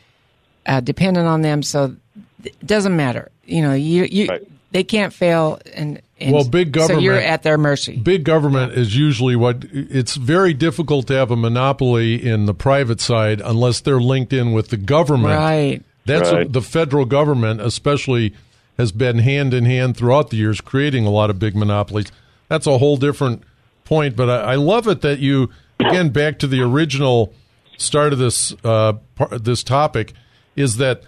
uh, 0.66 0.80
dependent 0.80 1.26
on 1.26 1.40
them. 1.40 1.62
So 1.62 1.96
it 2.44 2.66
doesn't 2.66 2.94
matter. 2.94 3.30
You 3.44 3.62
know, 3.62 3.72
you 3.72 4.04
you 4.04 4.26
right 4.26 4.46
they 4.72 4.84
can't 4.84 5.12
fail 5.12 5.60
and, 5.74 6.00
and, 6.18 6.32
well 6.32 6.48
big 6.48 6.72
government 6.72 7.00
so 7.00 7.04
you're 7.04 7.14
at 7.14 7.42
their 7.42 7.58
mercy. 7.58 7.96
big 7.96 8.24
government 8.24 8.72
is 8.72 8.96
usually 8.96 9.36
what 9.36 9.64
it's 9.72 10.16
very 10.16 10.54
difficult 10.54 11.06
to 11.06 11.14
have 11.14 11.30
a 11.30 11.36
monopoly 11.36 12.14
in 12.26 12.46
the 12.46 12.54
private 12.54 13.00
side 13.00 13.40
unless 13.44 13.80
they're 13.80 14.00
linked 14.00 14.32
in 14.32 14.52
with 14.52 14.68
the 14.68 14.76
government. 14.76 15.34
Right. 15.34 15.82
That's 16.04 16.32
right. 16.32 16.46
A, 16.46 16.50
the 16.50 16.62
federal 16.62 17.04
government 17.04 17.60
especially 17.60 18.34
has 18.78 18.90
been 18.90 19.18
hand 19.18 19.54
in 19.54 19.64
hand 19.64 19.96
throughout 19.96 20.30
the 20.30 20.36
years 20.36 20.60
creating 20.60 21.06
a 21.06 21.10
lot 21.10 21.30
of 21.30 21.38
big 21.38 21.54
monopolies. 21.54 22.10
That's 22.48 22.66
a 22.66 22.78
whole 22.78 22.96
different 22.96 23.44
point 23.84 24.16
but 24.16 24.30
i, 24.30 24.52
I 24.52 24.54
love 24.54 24.88
it 24.88 25.00
that 25.02 25.18
you 25.18 25.50
again 25.78 26.10
back 26.10 26.38
to 26.40 26.46
the 26.46 26.60
original 26.62 27.34
start 27.76 28.12
of 28.12 28.18
this 28.18 28.54
uh, 28.64 28.94
this 29.32 29.62
topic 29.62 30.14
is 30.56 30.76
that 30.76 31.02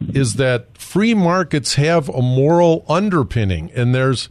is 0.00 0.34
that 0.34 0.76
free 0.76 1.14
markets 1.14 1.74
have 1.74 2.08
a 2.08 2.22
moral 2.22 2.84
underpinning, 2.88 3.70
and 3.74 3.94
there's 3.94 4.28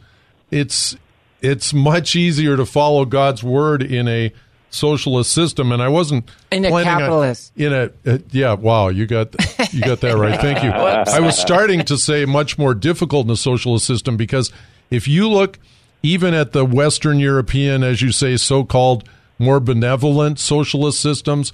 it's 0.50 0.96
it's 1.40 1.72
much 1.72 2.16
easier 2.16 2.56
to 2.56 2.66
follow 2.66 3.04
God's 3.04 3.42
word 3.42 3.82
in 3.82 4.08
a 4.08 4.32
socialist 4.70 5.32
system. 5.32 5.72
And 5.72 5.82
I 5.82 5.88
wasn't 5.88 6.28
in 6.50 6.64
a 6.64 6.70
capitalist 6.82 7.52
on, 7.56 7.64
in 7.64 7.72
a 7.72 7.90
uh, 8.06 8.18
yeah. 8.30 8.54
Wow, 8.54 8.88
you 8.88 9.06
got 9.06 9.34
you 9.72 9.82
got 9.82 10.00
that 10.00 10.16
right. 10.16 10.40
Thank 10.40 10.62
you. 10.62 10.70
I 10.72 11.20
was 11.20 11.38
starting 11.38 11.84
to 11.86 11.96
say 11.98 12.24
much 12.24 12.58
more 12.58 12.74
difficult 12.74 13.26
in 13.26 13.32
a 13.32 13.36
socialist 13.36 13.86
system 13.86 14.16
because 14.16 14.52
if 14.90 15.06
you 15.06 15.28
look 15.28 15.58
even 16.02 16.32
at 16.32 16.52
the 16.52 16.64
Western 16.64 17.18
European, 17.18 17.82
as 17.82 18.00
you 18.00 18.12
say, 18.12 18.36
so-called 18.36 19.08
more 19.38 19.58
benevolent 19.58 20.38
socialist 20.38 21.00
systems, 21.00 21.52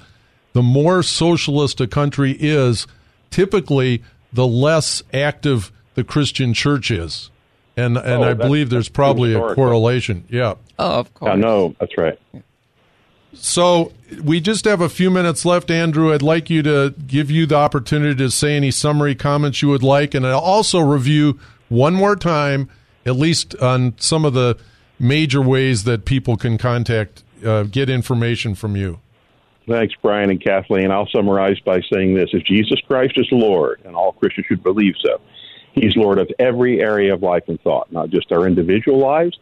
the 0.53 0.63
more 0.63 1.03
socialist 1.03 1.81
a 1.81 1.87
country 1.87 2.37
is 2.39 2.87
typically 3.35 4.01
the 4.33 4.47
less 4.47 5.03
active 5.13 5.73
the 5.97 6.05
Christian 6.05 6.55
church 6.55 6.93
is. 6.93 7.31
And 7.77 7.97
and 7.97 8.23
oh, 8.23 8.31
I 8.31 8.35
believe 8.35 8.71
there's 8.71 8.89
probably 8.89 9.35
a 9.35 9.55
correlation. 9.55 10.25
Yeah. 10.29 10.55
Oh, 10.79 11.01
of 11.01 11.13
course. 11.15 11.33
I 11.33 11.35
know. 11.35 11.75
That's 11.81 11.99
right. 11.99 12.17
So 13.33 13.93
we 14.23 14.41
just 14.41 14.65
have 14.67 14.81
a 14.81 14.89
few 14.89 15.11
minutes 15.11 15.45
left, 15.45 15.69
Andrew. 15.69 16.15
I'd 16.15 16.23
like 16.23 16.49
you 16.49 16.63
to 16.63 16.95
give 17.09 17.33
you 17.33 17.47
the 17.47 17.57
opportunity 17.57 18.15
to 18.15 18.31
say 18.31 18.57
any 18.57 18.71
summary 18.71 19.17
comments 19.17 19.61
you 19.61 19.69
would 19.71 19.83
like, 19.83 20.15
and 20.15 20.25
I'll 20.25 20.39
also 20.39 20.79
review 20.79 21.41
one 21.69 21.95
more 21.95 22.15
time, 22.15 22.71
at 23.05 23.17
least 23.17 23.57
on 23.57 23.95
some 23.99 24.25
of 24.25 24.35
the 24.35 24.57
major 25.01 25.43
ways 25.43 25.83
that 25.83 26.05
people 26.05 26.37
can 26.37 26.59
contact, 26.59 27.25
uh, 27.45 27.65
get 27.65 27.91
information 27.91 28.55
from 28.55 28.77
you. 28.77 29.01
Thanks, 29.67 29.95
Brian 30.03 30.31
and 30.31 30.43
Kathleen. 30.43 30.91
I'll 30.91 31.09
summarize 31.09 31.59
by 31.61 31.81
saying 31.93 32.15
this 32.15 32.31
If 32.33 32.45
Jesus 32.45 32.81
Christ 32.87 33.15
is 33.17 33.27
Lord, 33.33 33.81
and 33.85 33.97
all 33.97 34.13
Christians 34.13 34.47
should 34.47 34.63
believe 34.63 34.95
so, 35.03 35.21
He's 35.73 35.97
Lord 35.97 36.19
of 36.19 36.31
every 36.39 36.81
area 36.81 37.15
of 37.15 37.23
life 37.23 37.45
and 37.49 37.61
thought, 37.63 37.91
not 37.91 38.11
just 38.11 38.31
our 38.31 38.47
individual 38.47 38.99
lives, 38.99 39.39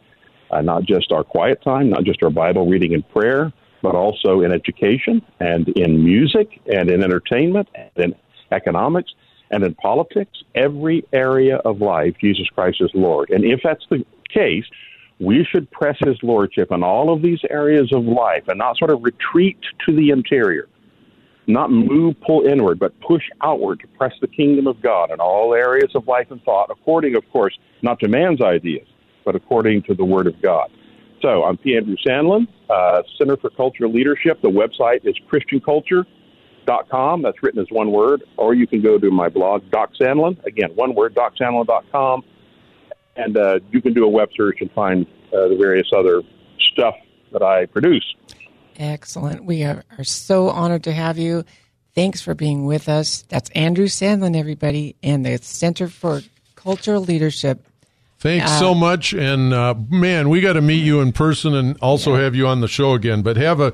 uh, 0.50 0.62
not 0.62 0.84
just 0.84 1.12
our 1.12 1.24
quiet 1.24 1.62
time, 1.62 1.90
not 1.90 2.04
just 2.04 2.22
our 2.22 2.30
Bible 2.30 2.68
reading 2.68 2.94
and 2.94 3.08
prayer, 3.10 3.52
but 3.82 3.94
also 3.94 4.42
in 4.42 4.52
education 4.52 5.22
and 5.40 5.68
in 5.70 6.04
music 6.04 6.60
and 6.72 6.88
in 6.88 7.02
entertainment 7.02 7.68
and 7.74 7.90
in 7.96 8.14
economics 8.52 9.12
and 9.50 9.64
in 9.64 9.74
politics. 9.74 10.42
Every 10.54 11.04
area 11.12 11.56
of 11.56 11.80
life, 11.80 12.14
Jesus 12.20 12.46
Christ 12.54 12.78
is 12.80 12.90
Lord. 12.94 13.30
And 13.30 13.44
if 13.44 13.60
that's 13.64 13.84
the 13.90 14.04
case, 14.32 14.64
we 15.22 15.46
should 15.50 15.70
press 15.70 15.96
his 16.04 16.16
lordship 16.22 16.72
in 16.72 16.82
all 16.82 17.12
of 17.12 17.22
these 17.22 17.38
areas 17.48 17.92
of 17.92 18.04
life 18.04 18.42
and 18.48 18.58
not 18.58 18.76
sort 18.76 18.90
of 18.90 19.04
retreat 19.04 19.56
to 19.86 19.94
the 19.94 20.10
interior, 20.10 20.68
not 21.46 21.70
move, 21.70 22.16
pull 22.26 22.44
inward, 22.44 22.80
but 22.80 22.98
push 23.00 23.22
outward 23.40 23.78
to 23.80 23.86
press 23.98 24.12
the 24.20 24.26
kingdom 24.26 24.66
of 24.66 24.82
God 24.82 25.12
in 25.12 25.20
all 25.20 25.54
areas 25.54 25.92
of 25.94 26.08
life 26.08 26.26
and 26.30 26.42
thought, 26.42 26.70
according, 26.70 27.14
of 27.14 27.22
course, 27.30 27.56
not 27.82 28.00
to 28.00 28.08
man's 28.08 28.40
ideas, 28.42 28.86
but 29.24 29.36
according 29.36 29.82
to 29.82 29.94
the 29.94 30.04
Word 30.04 30.26
of 30.26 30.34
God. 30.42 30.70
So 31.20 31.44
I'm 31.44 31.56
P. 31.56 31.76
Andrew 31.76 31.94
Sandlin, 32.04 32.48
uh, 32.68 33.02
Center 33.16 33.36
for 33.36 33.50
Cultural 33.50 33.92
Leadership. 33.92 34.42
The 34.42 34.48
website 34.48 35.06
is 35.06 35.14
ChristianCulture.com. 35.30 37.22
That's 37.22 37.40
written 37.44 37.60
as 37.60 37.68
one 37.70 37.92
word. 37.92 38.24
Or 38.36 38.54
you 38.54 38.66
can 38.66 38.82
go 38.82 38.98
to 38.98 39.10
my 39.12 39.28
blog, 39.28 39.70
Doc 39.70 39.92
Sandlin. 40.00 40.44
Again, 40.44 40.70
one 40.74 40.96
word, 40.96 41.14
DocSandlin.com 41.14 42.24
and 43.16 43.36
uh, 43.36 43.60
you 43.70 43.82
can 43.82 43.92
do 43.92 44.04
a 44.04 44.08
web 44.08 44.30
search 44.36 44.60
and 44.60 44.70
find 44.72 45.06
uh, 45.32 45.48
the 45.48 45.56
various 45.56 45.90
other 45.96 46.22
stuff 46.72 46.94
that 47.32 47.42
I 47.42 47.66
produce. 47.66 48.04
Excellent. 48.76 49.44
We 49.44 49.64
are, 49.64 49.84
are 49.98 50.04
so 50.04 50.48
honored 50.48 50.84
to 50.84 50.92
have 50.92 51.18
you. 51.18 51.44
Thanks 51.94 52.22
for 52.22 52.34
being 52.34 52.64
with 52.64 52.88
us. 52.88 53.22
That's 53.28 53.50
Andrew 53.50 53.86
Sandlin, 53.86 54.36
everybody, 54.36 54.96
and 55.02 55.26
the 55.26 55.38
Center 55.38 55.88
for 55.88 56.22
Cultural 56.54 57.02
Leadership. 57.02 57.66
Thanks 58.18 58.50
uh, 58.52 58.58
so 58.60 58.74
much, 58.74 59.12
and 59.12 59.52
uh, 59.52 59.74
man, 59.90 60.28
we 60.28 60.40
got 60.40 60.52
to 60.52 60.60
meet 60.60 60.84
you 60.84 61.00
in 61.00 61.10
person 61.10 61.56
and 61.56 61.76
also 61.82 62.14
yeah. 62.14 62.22
have 62.22 62.36
you 62.36 62.46
on 62.46 62.60
the 62.60 62.68
show 62.68 62.92
again. 62.92 63.22
But 63.22 63.36
have 63.36 63.58
a 63.58 63.70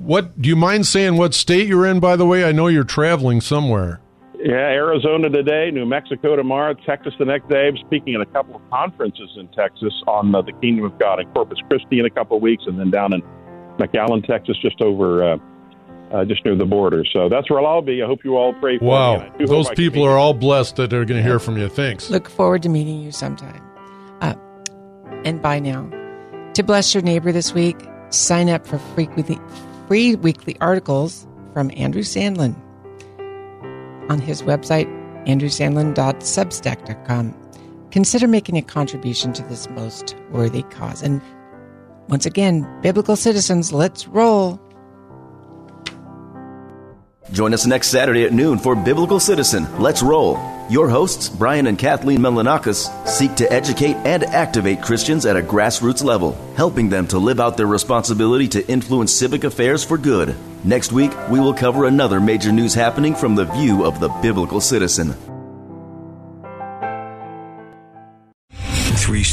what? 0.00 0.40
Do 0.40 0.48
you 0.48 0.56
mind 0.56 0.86
saying 0.86 1.18
what 1.18 1.34
state 1.34 1.68
you're 1.68 1.84
in? 1.84 2.00
By 2.00 2.16
the 2.16 2.24
way, 2.24 2.44
I 2.44 2.52
know 2.52 2.68
you're 2.68 2.82
traveling 2.82 3.42
somewhere. 3.42 4.00
Yeah, 4.42 4.54
Arizona 4.54 5.28
today, 5.28 5.70
New 5.70 5.84
Mexico 5.84 6.34
tomorrow, 6.34 6.72
Texas 6.72 7.12
the 7.18 7.26
next 7.26 7.50
day. 7.50 7.68
I'm 7.68 7.76
speaking 7.76 8.14
at 8.14 8.22
a 8.22 8.26
couple 8.26 8.56
of 8.56 8.70
conferences 8.70 9.28
in 9.36 9.48
Texas 9.48 9.92
on 10.06 10.34
uh, 10.34 10.40
the 10.40 10.52
Kingdom 10.52 10.86
of 10.86 10.98
God 10.98 11.20
in 11.20 11.30
Corpus 11.32 11.58
Christi 11.68 11.98
in 11.98 12.06
a 12.06 12.10
couple 12.10 12.38
of 12.38 12.42
weeks, 12.42 12.64
and 12.66 12.78
then 12.78 12.90
down 12.90 13.12
in 13.12 13.20
McAllen, 13.76 14.26
Texas, 14.26 14.56
just 14.62 14.80
over, 14.80 15.22
uh, 15.22 15.36
uh, 16.10 16.24
just 16.24 16.42
near 16.46 16.56
the 16.56 16.64
border. 16.64 17.04
So 17.12 17.28
that's 17.28 17.50
where 17.50 17.60
I'll 17.60 17.82
be. 17.82 18.02
I 18.02 18.06
hope 18.06 18.24
you 18.24 18.36
all 18.36 18.54
pray 18.54 18.78
for 18.78 18.84
wow. 18.86 19.18
me. 19.18 19.30
Wow, 19.40 19.46
those 19.46 19.70
people 19.72 20.04
are 20.04 20.16
all 20.16 20.32
blessed 20.32 20.76
that 20.76 20.88
they're 20.88 21.04
going 21.04 21.22
to 21.22 21.28
hear 21.28 21.38
from 21.38 21.58
you. 21.58 21.68
Thanks. 21.68 22.08
Look 22.08 22.30
forward 22.30 22.62
to 22.62 22.70
meeting 22.70 23.02
you 23.02 23.12
sometime. 23.12 23.62
Uh, 24.22 24.36
and 25.22 25.42
bye 25.42 25.58
now. 25.58 25.90
To 26.54 26.62
bless 26.62 26.94
your 26.94 27.02
neighbor 27.02 27.30
this 27.30 27.52
week, 27.52 27.76
sign 28.08 28.48
up 28.48 28.66
for 28.66 28.78
free 28.78 29.08
weekly, 29.16 29.38
free 29.86 30.14
weekly 30.14 30.56
articles 30.62 31.26
from 31.52 31.70
Andrew 31.76 32.02
Sandlin 32.02 32.56
on 34.10 34.20
his 34.20 34.42
website, 34.42 34.86
andrewsandlin.substack.com. 35.26 37.34
Consider 37.90 38.28
making 38.28 38.58
a 38.58 38.62
contribution 38.62 39.32
to 39.32 39.42
this 39.44 39.70
most 39.70 40.14
worthy 40.30 40.62
cause. 40.64 41.02
And 41.02 41.22
once 42.08 42.26
again, 42.26 42.68
biblical 42.82 43.16
citizens, 43.16 43.72
let's 43.72 44.06
roll. 44.08 44.60
Join 47.32 47.54
us 47.54 47.66
next 47.66 47.88
Saturday 47.88 48.24
at 48.24 48.32
noon 48.32 48.58
for 48.58 48.74
Biblical 48.74 49.20
Citizen. 49.20 49.66
Let's 49.78 50.02
roll. 50.02 50.34
Your 50.70 50.88
hosts, 50.88 51.28
Brian 51.28 51.66
and 51.66 51.76
Kathleen 51.76 52.20
Melonakos, 52.20 53.08
seek 53.08 53.34
to 53.34 53.52
educate 53.52 53.96
and 54.06 54.22
activate 54.22 54.80
Christians 54.80 55.26
at 55.26 55.36
a 55.36 55.42
grassroots 55.42 56.04
level, 56.04 56.38
helping 56.54 56.88
them 56.88 57.08
to 57.08 57.18
live 57.18 57.40
out 57.40 57.56
their 57.56 57.66
responsibility 57.66 58.46
to 58.46 58.68
influence 58.68 59.12
civic 59.12 59.42
affairs 59.42 59.82
for 59.82 59.98
good. 59.98 60.36
Next 60.62 60.92
week, 60.92 61.10
we 61.28 61.40
will 61.40 61.54
cover 61.54 61.86
another 61.86 62.20
major 62.20 62.52
news 62.52 62.72
happening 62.72 63.16
from 63.16 63.34
the 63.34 63.46
view 63.46 63.84
of 63.84 63.98
the 63.98 64.10
biblical 64.22 64.60
citizen. 64.60 65.16